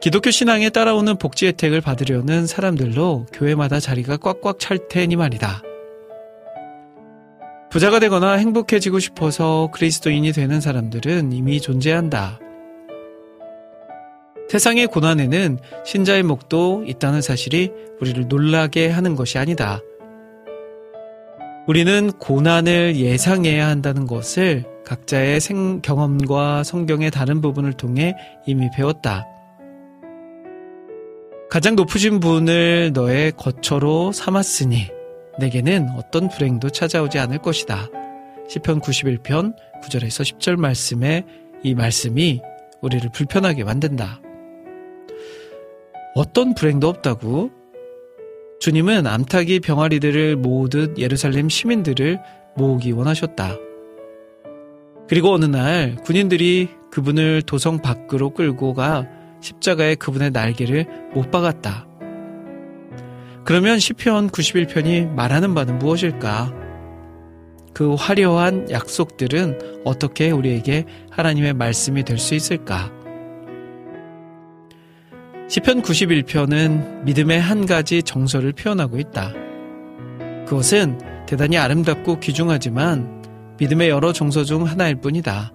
기독교 0.00 0.30
신앙에 0.30 0.70
따라오는 0.70 1.18
복지 1.18 1.46
혜택을 1.46 1.82
받으려는 1.82 2.46
사람들로 2.46 3.26
교회마다 3.34 3.80
자리가 3.80 4.16
꽉꽉 4.16 4.58
찰 4.58 4.88
테니 4.88 5.16
말이다. 5.16 5.62
부자가 7.70 8.00
되거나 8.00 8.32
행복해지고 8.32 8.98
싶어서 8.98 9.68
그리스도인이 9.74 10.32
되는 10.32 10.60
사람들은 10.60 11.32
이미 11.32 11.60
존재한다. 11.60 12.40
세상의 14.48 14.86
고난에는 14.86 15.58
신자의 15.84 16.22
목도 16.22 16.84
있다는 16.86 17.20
사실이 17.20 17.70
우리를 18.00 18.26
놀라게 18.26 18.88
하는 18.88 19.14
것이 19.14 19.38
아니다. 19.38 19.80
우리는 21.68 22.10
고난을 22.12 22.96
예상해야 22.96 23.68
한다는 23.68 24.06
것을 24.06 24.64
각자의 24.86 25.40
생, 25.40 25.82
경험과 25.82 26.64
성경의 26.64 27.10
다른 27.10 27.42
부분을 27.42 27.74
통해 27.74 28.16
이미 28.46 28.68
배웠다. 28.74 29.29
가장 31.50 31.74
높으신 31.74 32.20
분을 32.20 32.92
너의 32.94 33.32
거처로 33.32 34.12
삼았으니 34.12 34.86
내게는 35.40 35.88
어떤 35.96 36.28
불행도 36.28 36.70
찾아오지 36.70 37.18
않을 37.18 37.38
것이다. 37.38 37.88
시편 38.48 38.80
91편 38.80 39.54
9절에서 39.82 40.38
10절 40.38 40.56
말씀에 40.56 41.24
이 41.64 41.74
말씀이 41.74 42.40
우리를 42.82 43.10
불편하게 43.10 43.64
만든다. 43.64 44.20
어떤 46.14 46.54
불행도 46.54 46.88
없다고? 46.88 47.50
주님은 48.60 49.08
암탉이 49.08 49.58
병아리들을 49.60 50.36
모으듯 50.36 50.98
예루살렘 50.98 51.48
시민들을 51.48 52.20
모으기 52.54 52.92
원하셨다. 52.92 53.56
그리고 55.08 55.32
어느 55.32 55.46
날 55.46 55.96
군인들이 56.04 56.68
그분을 56.92 57.42
도성 57.42 57.82
밖으로 57.82 58.30
끌고 58.30 58.74
가 58.74 59.08
십자가에 59.40 59.94
그분의 59.94 60.30
날개를 60.30 60.86
못 61.14 61.30
박았다. 61.30 61.86
그러면 63.44 63.78
시편 63.78 64.30
91편이 64.30 65.08
말하는 65.14 65.54
바는 65.54 65.78
무엇일까? 65.78 66.52
그 67.72 67.94
화려한 67.94 68.70
약속들은 68.70 69.82
어떻게 69.84 70.30
우리에게 70.30 70.84
하나님의 71.10 71.54
말씀이 71.54 72.04
될 72.04 72.18
수 72.18 72.34
있을까? 72.34 72.92
시편 75.48 75.82
91편은 75.82 77.04
믿음의 77.04 77.40
한 77.40 77.66
가지 77.66 78.02
정서를 78.02 78.52
표현하고 78.52 78.98
있다. 78.98 79.32
그것은 80.46 80.98
대단히 81.26 81.58
아름답고 81.58 82.20
귀중하지만 82.20 83.22
믿음의 83.58 83.88
여러 83.88 84.12
정서 84.12 84.44
중 84.44 84.66
하나일 84.66 84.96
뿐이다. 84.96 85.52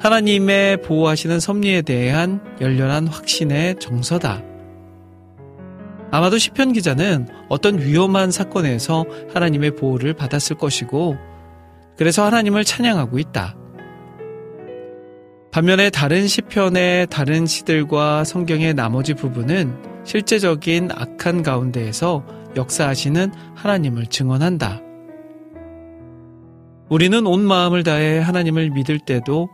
하나님의 0.00 0.82
보호하시는 0.82 1.40
섭리에 1.40 1.82
대한 1.82 2.40
열렬한 2.60 3.06
확신의 3.06 3.76
정서다. 3.78 4.42
아마도 6.10 6.38
시편 6.38 6.72
기자는 6.72 7.26
어떤 7.48 7.80
위험한 7.80 8.30
사건에서 8.30 9.04
하나님의 9.32 9.76
보호를 9.76 10.14
받았을 10.14 10.56
것이고, 10.56 11.16
그래서 11.96 12.24
하나님을 12.24 12.64
찬양하고 12.64 13.18
있다. 13.18 13.56
반면에 15.50 15.90
다른 15.90 16.26
시편의 16.26 17.06
다른 17.08 17.46
시들과 17.46 18.24
성경의 18.24 18.74
나머지 18.74 19.14
부분은 19.14 19.72
실제적인 20.04 20.90
악한 20.92 21.42
가운데에서 21.42 22.24
역사하시는 22.56 23.32
하나님을 23.54 24.06
증언한다. 24.06 24.80
우리는 26.88 27.26
온 27.26 27.40
마음을 27.40 27.82
다해 27.82 28.18
하나님을 28.18 28.70
믿을 28.70 28.98
때도 28.98 29.48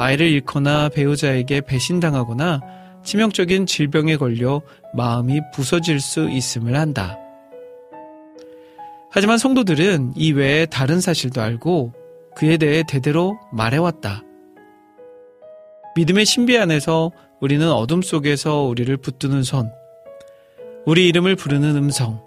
아이를 0.00 0.28
잃거나 0.28 0.88
배우자에게 0.88 1.60
배신당하거나 1.60 2.62
치명적인 3.04 3.66
질병에 3.66 4.16
걸려 4.16 4.62
마음이 4.94 5.40
부서질 5.52 6.00
수 6.00 6.30
있음을 6.30 6.74
한다. 6.74 7.18
하지만 9.10 9.36
성도들은 9.36 10.14
이 10.16 10.32
외에 10.32 10.64
다른 10.64 11.02
사실도 11.02 11.42
알고 11.42 11.92
그에 12.34 12.56
대해 12.56 12.82
대대로 12.82 13.38
말해왔다. 13.52 14.22
믿음의 15.96 16.24
신비 16.24 16.56
안에서 16.56 17.10
우리는 17.42 17.70
어둠 17.70 18.00
속에서 18.00 18.62
우리를 18.62 18.96
붙드는 18.96 19.42
손, 19.42 19.70
우리 20.86 21.08
이름을 21.08 21.36
부르는 21.36 21.76
음성, 21.76 22.22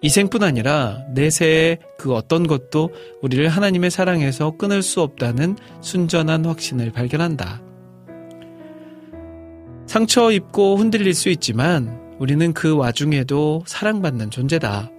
이 0.00 0.08
생뿐 0.08 0.44
아니라 0.44 1.02
내세의 1.12 1.78
그 1.98 2.14
어떤 2.14 2.46
것도 2.46 2.90
우리를 3.20 3.48
하나님의 3.48 3.90
사랑에서 3.90 4.56
끊을 4.56 4.82
수 4.82 5.00
없다는 5.00 5.56
순전한 5.80 6.46
확신을 6.46 6.92
발견한다. 6.92 7.62
상처 9.86 10.30
입고 10.30 10.76
흔들릴 10.76 11.14
수 11.14 11.30
있지만 11.30 11.98
우리는 12.18 12.52
그 12.52 12.76
와중에도 12.76 13.64
사랑받는 13.66 14.30
존재다. 14.30 14.90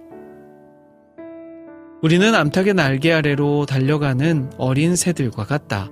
우리는 2.02 2.34
암탉의 2.34 2.74
날개 2.74 3.12
아래로 3.12 3.66
달려가는 3.66 4.50
어린 4.58 4.96
새들과 4.96 5.44
같다. 5.44 5.90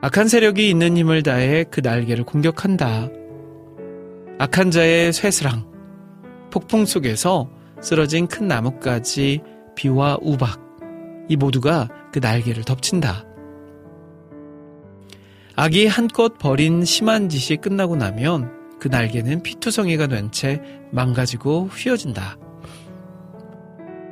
악한 0.00 0.26
세력이 0.28 0.68
있는 0.68 0.96
힘을 0.96 1.22
다해 1.22 1.64
그 1.70 1.80
날개를 1.80 2.24
공격한다. 2.24 3.08
악한 4.38 4.70
자의 4.70 5.12
쇠스랑, 5.12 5.71
폭풍 6.52 6.84
속에서 6.86 7.50
쓰러진 7.80 8.28
큰 8.28 8.46
나뭇가지, 8.46 9.40
비와 9.74 10.18
우박, 10.22 10.60
이 11.28 11.34
모두가 11.36 11.88
그 12.12 12.20
날개를 12.20 12.62
덮친다. 12.62 13.24
악이 15.56 15.86
한껏 15.86 16.38
벌인 16.38 16.84
심한 16.84 17.28
짓이 17.28 17.56
끝나고 17.58 17.96
나면 17.96 18.52
그 18.78 18.88
날개는 18.88 19.42
피투성이가 19.42 20.06
된 20.06 20.30
채 20.30 20.60
망가지고 20.92 21.68
휘어진다. 21.72 22.36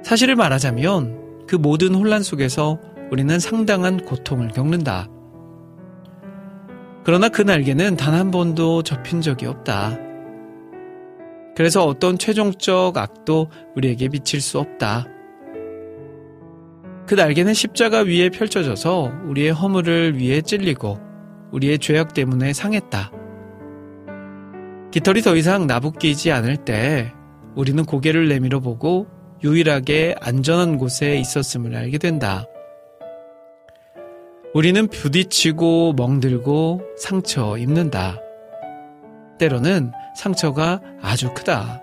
사실을 0.03 0.35
말하자면 0.35 1.47
그 1.47 1.57
모든 1.57 1.95
혼란 1.95 2.23
속에서 2.23 2.79
우리는 3.11 3.39
상당한 3.39 4.05
고통을 4.05 4.49
겪는다. 4.49 5.09
그러나 7.05 7.29
그 7.29 7.43
날개는 7.43 7.97
단 7.97 8.15
한 8.15 8.31
번도 8.31 8.83
접힌 8.83 9.21
적이 9.21 9.47
없다. 9.47 10.10
그래서 11.61 11.85
어떤 11.85 12.17
최종적 12.17 12.97
악도 12.97 13.51
우리에게 13.77 14.09
미칠 14.09 14.41
수 14.41 14.59
없다. 14.59 15.07
그 17.07 17.15
날개는 17.15 17.53
십자가 17.53 17.99
위에 17.99 18.31
펼쳐져서 18.31 19.13
우리의 19.27 19.51
허물을 19.51 20.17
위해 20.17 20.41
찔리고 20.41 20.99
우리의 21.53 21.79
죄악 21.79 22.15
때문에 22.15 22.55
상했다. 22.55 23.13
깃털이 24.91 25.21
더 25.21 25.37
이상 25.37 25.67
나부끼지 25.67 26.33
않을 26.33 26.57
때 26.57 27.13
우리는 27.55 27.85
고개를 27.85 28.29
내밀어 28.29 28.61
보고 28.61 29.07
유일하게 29.45 30.15
안전한 30.19 30.79
곳에 30.79 31.19
있었음을 31.19 31.77
알게 31.77 31.99
된다. 31.99 32.47
우리는 34.55 34.89
부딪히고 34.89 35.93
멍들고 35.93 36.81
상처 36.97 37.59
입는다. 37.59 38.19
때로는 39.39 39.93
상처가 40.15 40.81
아주 41.03 41.33
크다. 41.35 41.83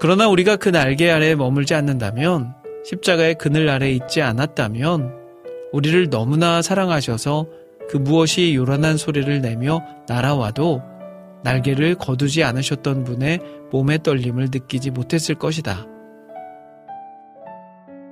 그러나 0.00 0.28
우리가 0.28 0.56
그 0.56 0.68
날개 0.68 1.10
아래 1.10 1.34
머물지 1.34 1.74
않는다면, 1.74 2.54
십자가의 2.84 3.36
그늘 3.36 3.68
아래 3.68 3.90
있지 3.90 4.20
않았다면, 4.20 5.14
우리를 5.72 6.10
너무나 6.10 6.60
사랑하셔서 6.60 7.46
그 7.88 7.96
무엇이 7.96 8.54
요란한 8.54 8.96
소리를 8.96 9.40
내며 9.40 9.80
날아와도 10.08 10.82
날개를 11.44 11.96
거두지 11.96 12.44
않으셨던 12.44 13.04
분의 13.04 13.40
몸의 13.70 14.02
떨림을 14.02 14.48
느끼지 14.52 14.90
못했을 14.90 15.34
것이다. 15.34 15.86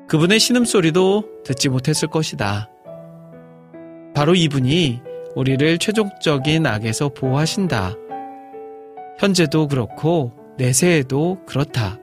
그분의 0.09 0.41
신음소리도 0.41 1.43
듣지 1.45 1.69
못했을 1.69 2.09
것이다. 2.09 2.69
바로 4.15 4.35
이분이 4.35 5.01
우리를 5.37 5.79
최종적인 5.79 6.67
악에서 6.67 7.11
보호하신다. 7.11 7.95
현재도 9.21 9.69
그렇고 9.69 10.33
내세에도 10.57 11.45
그렇다. 11.45 11.99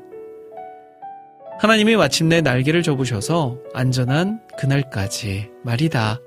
하나님이 1.60 1.96
마침내 1.96 2.42
날개를 2.42 2.84
접으셔서 2.84 3.58
안전한 3.74 4.40
그날까지 4.60 5.50
말이다. 5.64 6.20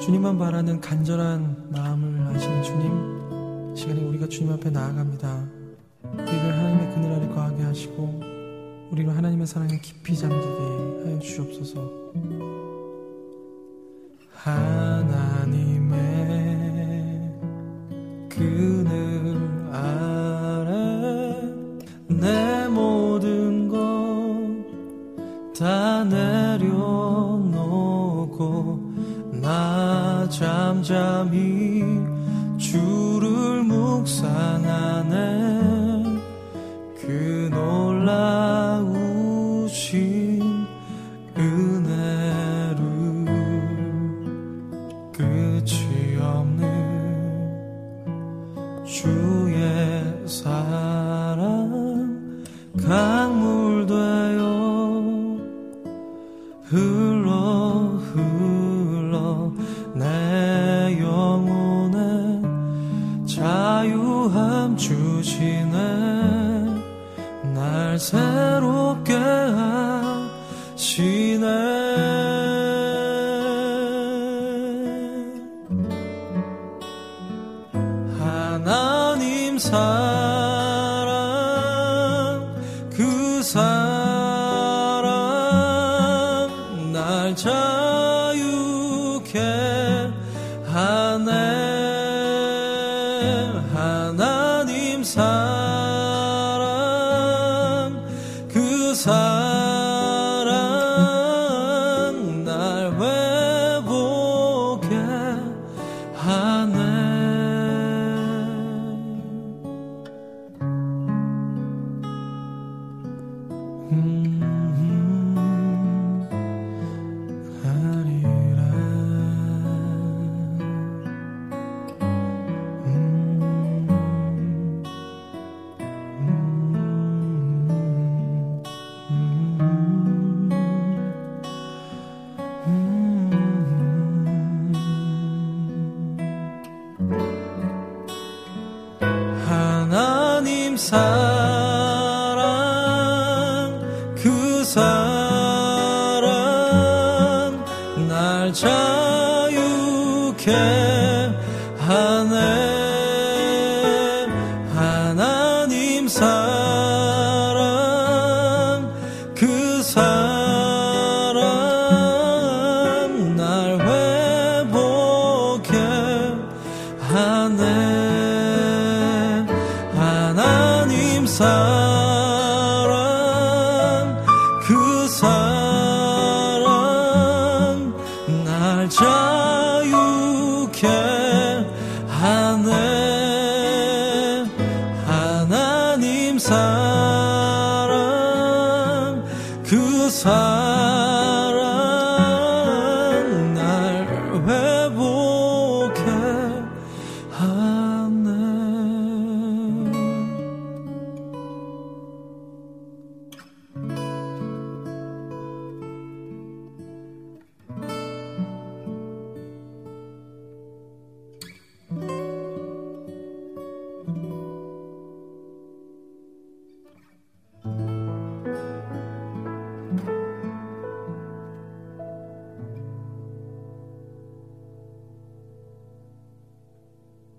주님만 0.00 0.38
바라는 0.38 0.80
간절한 0.80 1.70
마음을 1.70 2.32
아시는 2.32 2.62
주님, 2.62 3.74
시간에 3.74 4.00
우리가 4.02 4.28
주님 4.28 4.52
앞에 4.52 4.70
나아갑니다. 4.70 5.48
우리를 6.12 6.65
하시고, 7.76 8.20
우리를 8.90 9.14
하나님의 9.14 9.46
사랑에 9.46 9.78
깊이 9.80 10.16
잠기게 10.16 10.46
하여 11.04 11.18
주옵소서. 11.18 12.06
하나 14.32 15.25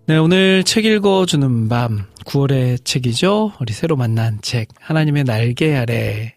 네, 0.10 0.16
오늘 0.16 0.64
책 0.64 0.86
읽어주는 0.86 1.68
밤, 1.68 2.06
9월의 2.24 2.86
책이죠. 2.86 3.52
우리 3.60 3.74
새로 3.74 3.98
만난 3.98 4.40
책, 4.42 4.70
하나님의 4.80 5.26
날개 5.26 5.76
아래. 5.76 6.34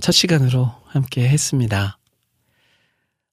첫 0.00 0.10
시간으로 0.10 0.68
함께 0.86 1.28
했습니다. 1.28 1.98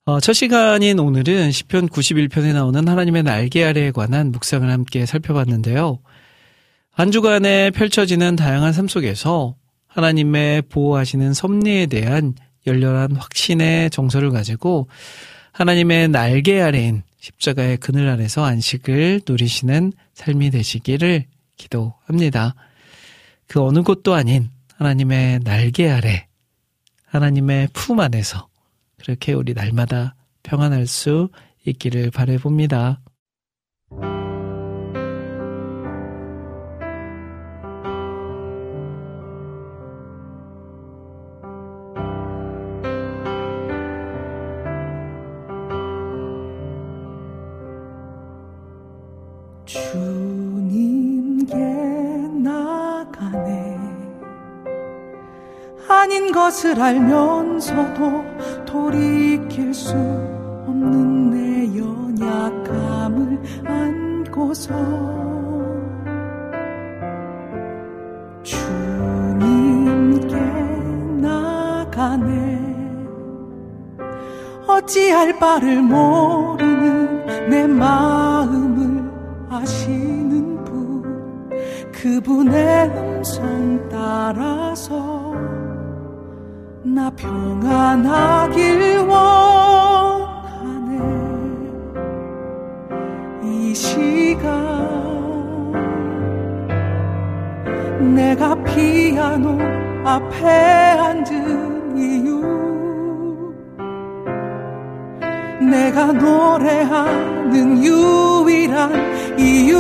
어, 0.06 0.20
첫 0.20 0.34
시간인 0.34 1.00
오늘은 1.00 1.52
시편 1.52 1.90
91편에 1.90 2.54
나오는 2.54 2.88
하나님의 2.88 3.24
날개 3.24 3.64
아래에 3.64 3.90
관한 3.90 4.32
묵상을 4.32 4.70
함께 4.70 5.08
살펴봤는데요. 5.08 5.98
한 6.92 7.10
주간에 7.10 7.72
펼쳐지는 7.72 8.36
다양한 8.36 8.74
삶 8.74 8.88
속에서 8.88 9.56
하나님의 9.88 10.62
보호하시는 10.70 11.34
섭리에 11.34 11.88
대한 11.88 12.36
열렬한 12.68 13.14
확신의 13.14 13.90
정서를 13.90 14.30
가지고 14.30 14.88
하나님의 15.52 16.10
날개 16.10 16.62
아래인 16.62 17.02
십자가의 17.20 17.78
그늘 17.78 18.10
아래서 18.10 18.44
안식을 18.44 19.22
누리시는 19.28 19.94
삶이 20.14 20.52
되시기를 20.52 21.26
기도합니다. 21.58 22.56
그 23.48 23.62
어느 23.62 23.84
곳도 23.84 24.14
아닌 24.14 24.50
하나님의 24.76 25.42
날개 25.44 25.90
아래, 25.90 26.28
하나님의 27.06 27.70
품 27.74 28.00
안에서 28.00 28.48
그렇게 28.98 29.34
우리 29.34 29.54
날마다 29.54 30.16
평안할 30.44 30.88
수 30.88 31.30
있기를 31.66 32.12
바래봅니다. 32.12 33.02
것을 56.50 56.82
알면서도 56.82 58.26
돌이킬 58.66 59.72
수 59.72 59.94
없는 59.94 61.30
내 61.30 61.78
연약함을 61.78 63.40
안고서 63.68 64.74
주님께 68.42 70.36
나가네. 71.22 72.60
어찌할 74.66 75.38
바를 75.38 75.84
모르는 75.84 77.48
내 77.48 77.68
마음을 77.68 79.08
아시는 79.52 80.64
분 80.64 81.52
그분의 81.92 82.90
음성 82.90 83.88
따라서 83.92 85.19
나 86.82 87.10
평안하길 87.12 89.00
원하네. 89.00 89.20
이 93.44 93.76
시간 93.76 94.50
내가 98.16 98.56
피아노 98.64 99.58
앞에 100.06 100.48
앉은 100.48 101.98
이유. 101.98 102.40
내가 105.70 106.14
노래하는 106.14 107.84
유일한 107.84 109.38
이유. 109.38 109.78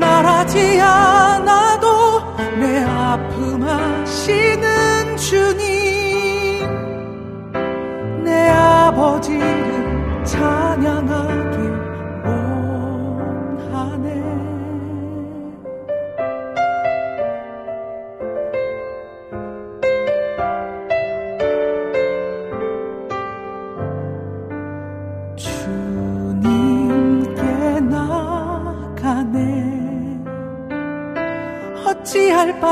말하지 0.00 0.80
않 0.80 1.27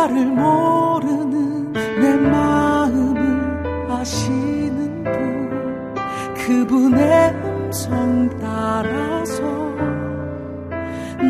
나를 0.07 0.25
모르는 0.27 1.73
내 1.73 2.17
마음을 2.17 3.91
아시는 3.91 5.03
분 5.03 5.95
그분의 6.35 7.35
음성 7.45 8.29
따라서 8.39 9.43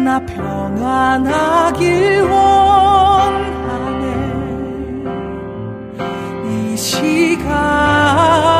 나 0.04 0.20
평안하길 0.26 2.20
원하네. 2.22 4.04
이 6.44 6.76
시간 6.76 8.55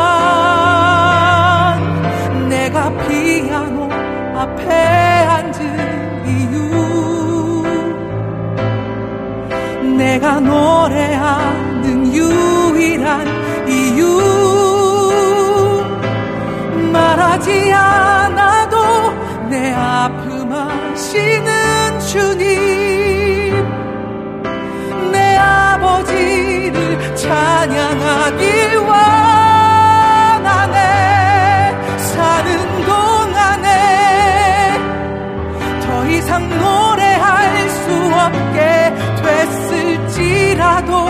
내가 10.27 10.41
노래하는 10.41 12.13
유일한 12.13 13.29
이유. 13.69 14.21
말하지 16.93 17.73
않아도 17.73 18.77
내 19.49 19.73
아픔 19.73 20.53
아시는 20.53 22.01
주님. 22.01 23.55
내 25.13 25.37
아버지를 25.37 27.15
찬양하길 27.15 28.56
됐을지라도 40.77 41.07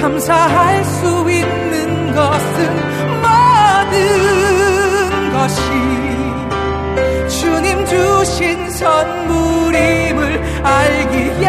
감사할 0.00 0.84
수 0.84 1.30
있는 1.30 2.14
것은 2.14 2.74
모든 3.20 4.00
것이 5.32 5.60
주님 7.28 7.84
주신 7.86 8.70
선물임을 8.70 10.42
알기에 10.62 11.48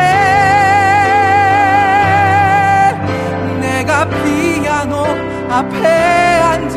내가 3.61 4.09
피아노 4.09 5.05
앞에 5.49 5.87
앉은 5.87 6.75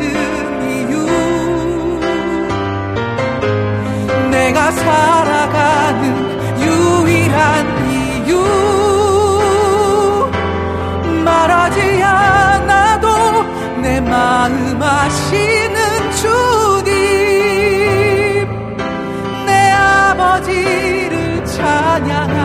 이유 0.69 0.93
내가 4.29 4.71
살아가는 4.71 6.03
유일한 6.61 7.89
이유 7.91 8.78
찬 22.07 22.38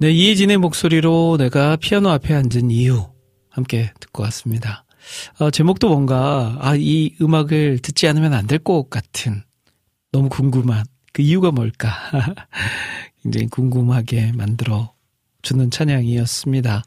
네, 0.00 0.12
이혜진의 0.12 0.58
목소리로 0.58 1.36
내가 1.38 1.76
피아노 1.76 2.10
앞에 2.10 2.32
앉은 2.34 2.70
이유 2.70 3.08
함께 3.50 3.92
듣고 3.98 4.22
왔습니다. 4.24 4.84
어, 5.40 5.50
제목도 5.50 5.88
뭔가 5.88 6.56
아, 6.60 6.74
이 6.76 7.14
음악을 7.20 7.80
듣지 7.80 8.06
않으면 8.06 8.32
안 8.34 8.46
될 8.46 8.58
것 8.62 8.90
같은 8.90 9.42
너무 10.12 10.28
궁금한 10.28 10.84
그 11.12 11.22
이유가 11.22 11.50
뭘까 11.50 11.90
굉장히 13.22 13.48
궁금하게 13.48 14.32
만들어 14.32 14.92
주는 15.42 15.70
찬양이었습니다. 15.70 16.84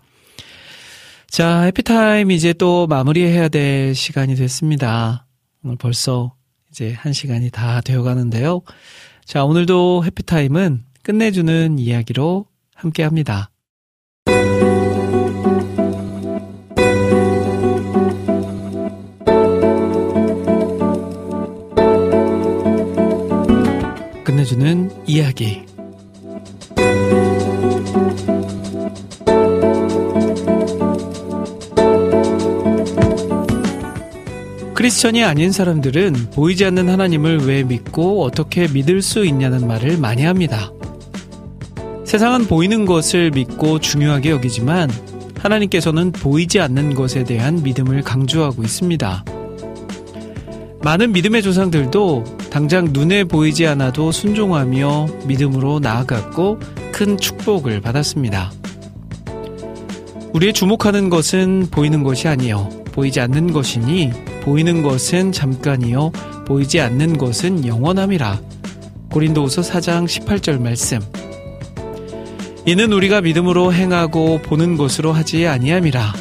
자, 1.27 1.61
해피타임 1.61 2.31
이제 2.31 2.53
또 2.53 2.87
마무리해야 2.87 3.49
될 3.49 3.93
시간이 3.95 4.35
됐습니다. 4.35 5.25
오늘 5.63 5.75
벌써 5.77 6.33
이제 6.69 6.93
한 6.93 7.11
시간이 7.13 7.49
다 7.51 7.81
되어 7.81 8.03
가는데요. 8.03 8.61
자, 9.25 9.43
오늘도 9.43 10.03
해피타임은 10.05 10.83
끝내주는 11.03 11.79
이야기로 11.79 12.45
함께 12.81 13.03
합니다. 13.03 13.51
끝내주는 24.23 24.89
이야기. 25.05 25.63
크리스천이 34.73 35.23
아닌 35.23 35.51
사람들은 35.51 36.31
보이지 36.33 36.65
않는 36.65 36.89
하나님을 36.89 37.45
왜 37.45 37.61
믿고 37.61 38.23
어떻게 38.23 38.67
믿을 38.67 39.03
수 39.03 39.23
있냐는 39.23 39.67
말을 39.67 39.99
많이 39.99 40.23
합니다. 40.23 40.71
세상은 42.11 42.45
보이는 42.45 42.85
것을 42.85 43.31
믿고 43.31 43.79
중요하게 43.79 44.31
여기지만 44.31 44.91
하나님께서는 45.39 46.11
보이지 46.11 46.59
않는 46.59 46.93
것에 46.93 47.23
대한 47.23 47.63
믿음을 47.63 48.01
강조하고 48.01 48.63
있습니다. 48.63 49.23
많은 50.83 51.13
믿음의 51.13 51.41
조상들도 51.41 52.25
당장 52.49 52.89
눈에 52.91 53.23
보이지 53.23 53.65
않아도 53.65 54.11
순종하며 54.11 55.07
믿음으로 55.25 55.79
나아갔고 55.79 56.59
큰 56.91 57.15
축복을 57.15 57.79
받았습니다. 57.79 58.51
우리의 60.33 60.51
주목하는 60.51 61.09
것은 61.09 61.69
보이는 61.71 62.03
것이 62.03 62.27
아니요 62.27 62.67
보이지 62.91 63.21
않는 63.21 63.53
것이니 63.53 64.11
보이는 64.41 64.83
것은 64.83 65.31
잠깐이요 65.31 66.11
보이지 66.45 66.81
않는 66.81 67.17
것은 67.17 67.65
영원함이라. 67.65 68.41
고린도후서 69.11 69.61
4장 69.61 70.05
18절 70.05 70.59
말씀. 70.59 70.99
이는 72.63 72.93
우리가 72.93 73.21
믿음으로 73.21 73.73
행하고 73.73 74.39
보는 74.43 74.77
것으로 74.77 75.13
하지 75.13 75.47
아니함이라. 75.47 76.13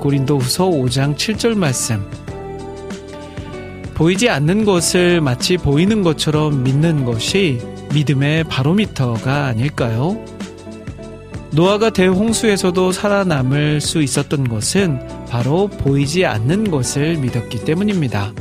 고린도후서 0.00 0.68
5장 0.68 1.14
7절 1.14 1.56
말씀. 1.56 2.04
보이지 3.94 4.28
않는 4.28 4.64
것을 4.64 5.20
마치 5.20 5.56
보이는 5.56 6.02
것처럼 6.02 6.64
믿는 6.64 7.04
것이 7.04 7.60
믿음의 7.94 8.44
바로미터가 8.44 9.46
아닐까요? 9.46 10.18
노아가 11.52 11.90
대홍수에서도 11.90 12.90
살아남을 12.90 13.80
수 13.80 14.02
있었던 14.02 14.48
것은 14.48 15.26
바로 15.28 15.68
보이지 15.68 16.26
않는 16.26 16.72
것을 16.72 17.18
믿었기 17.18 17.64
때문입니다. 17.64 18.32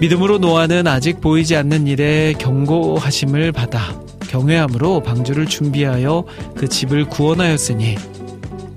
믿음으로 0.00 0.38
노아는 0.38 0.86
아직 0.86 1.20
보이지 1.20 1.56
않는 1.56 1.86
일에 1.88 2.32
경고하심을 2.38 3.52
받아 3.52 4.07
경외함으로 4.28 5.00
방주를 5.02 5.46
준비하여 5.46 6.24
그 6.56 6.68
집을 6.68 7.06
구원하였으니 7.06 7.96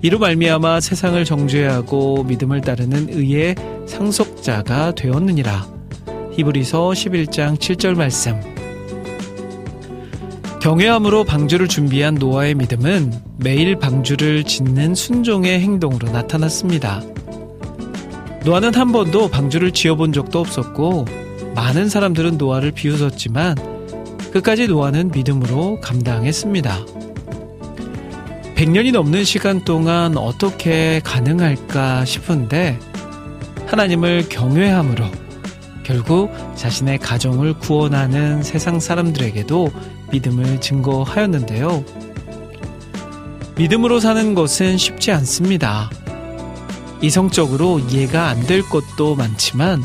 이로 0.01 0.17
말미암아 0.17 0.79
세상을 0.79 1.23
정죄하고 1.23 2.23
믿음을 2.23 2.61
따르는 2.61 3.09
의의 3.09 3.55
상속자가 3.85 4.95
되었느니라. 4.95 5.67
히브리서 6.33 6.89
11장 6.89 7.57
7절 7.57 7.95
말씀. 7.95 8.39
경외함으로 10.59 11.23
방주를 11.23 11.67
준비한 11.67 12.15
노아의 12.15 12.55
믿음은 12.55 13.13
매일 13.37 13.77
방주를 13.77 14.43
짓는 14.43 14.95
순종의 14.95 15.59
행동으로 15.59 16.11
나타났습니다. 16.11 17.03
노아는 18.43 18.73
한 18.73 18.91
번도 18.91 19.29
방주를 19.29 19.71
지어본 19.71 20.13
적도 20.13 20.39
없었고 20.39 21.05
많은 21.53 21.89
사람들은 21.89 22.37
노아를 22.37 22.71
비웃었지만 22.71 23.70
끝까지 24.31 24.67
노아는 24.67 25.11
믿음으로 25.11 25.79
감당했습니다. 25.81 26.85
100년이 28.55 28.91
넘는 28.91 29.23
시간 29.23 29.63
동안 29.65 30.17
어떻게 30.17 31.01
가능할까 31.03 32.05
싶은데 32.05 32.79
하나님을 33.65 34.29
경외함으로 34.29 35.05
결국 35.83 36.31
자신의 36.55 36.99
가정을 36.99 37.55
구원하는 37.55 38.43
세상 38.43 38.79
사람들에게도 38.79 39.69
믿음을 40.11 40.61
증거하였는데요. 40.61 41.83
믿음으로 43.57 43.99
사는 43.99 44.33
것은 44.35 44.77
쉽지 44.77 45.11
않습니다. 45.11 45.89
이성적으로 47.01 47.79
이해가 47.79 48.27
안 48.27 48.45
될 48.45 48.61
것도 48.61 49.15
많지만 49.15 49.83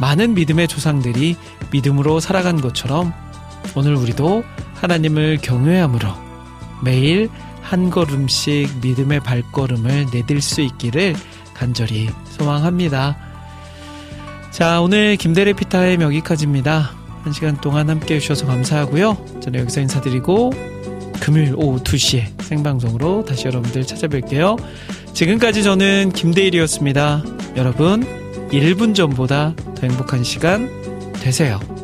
많은 0.00 0.34
믿음의 0.34 0.68
조상들이 0.68 1.36
믿음으로 1.72 2.20
살아간 2.20 2.60
것처럼 2.60 3.12
오늘 3.76 3.94
우리도 3.94 4.42
하나님을 4.74 5.38
경외함으로 5.42 6.08
매일 6.82 7.28
한 7.60 7.90
걸음씩 7.90 8.78
믿음의 8.80 9.20
발걸음을 9.20 10.06
내딜 10.12 10.40
수 10.40 10.62
있기를 10.62 11.14
간절히 11.54 12.08
소망합니다. 12.30 13.16
자, 14.50 14.80
오늘 14.80 15.16
김대래 15.16 15.52
피타의 15.52 16.00
여기까지입니다. 16.00 16.92
한 17.22 17.32
시간 17.32 17.60
동안 17.60 17.90
함께 17.90 18.14
해주셔서 18.14 18.46
감사하고요. 18.46 19.40
저는 19.40 19.60
여기서 19.60 19.80
인사드리고 19.82 20.52
금요일 21.20 21.54
오후 21.56 21.82
2시에 21.82 22.40
생방송으로 22.42 23.24
다시 23.24 23.46
여러분들 23.46 23.82
찾아뵐게요. 23.82 24.62
지금까지 25.12 25.62
저는 25.62 26.12
김대일이었습니다. 26.12 27.24
여러분, 27.56 28.04
1분 28.50 28.94
전보다 28.94 29.54
더 29.56 29.86
행복한 29.86 30.22
시간 30.24 30.70
되세요. 31.14 31.75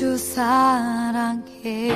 주 0.00 0.16
사랑해 0.16 1.92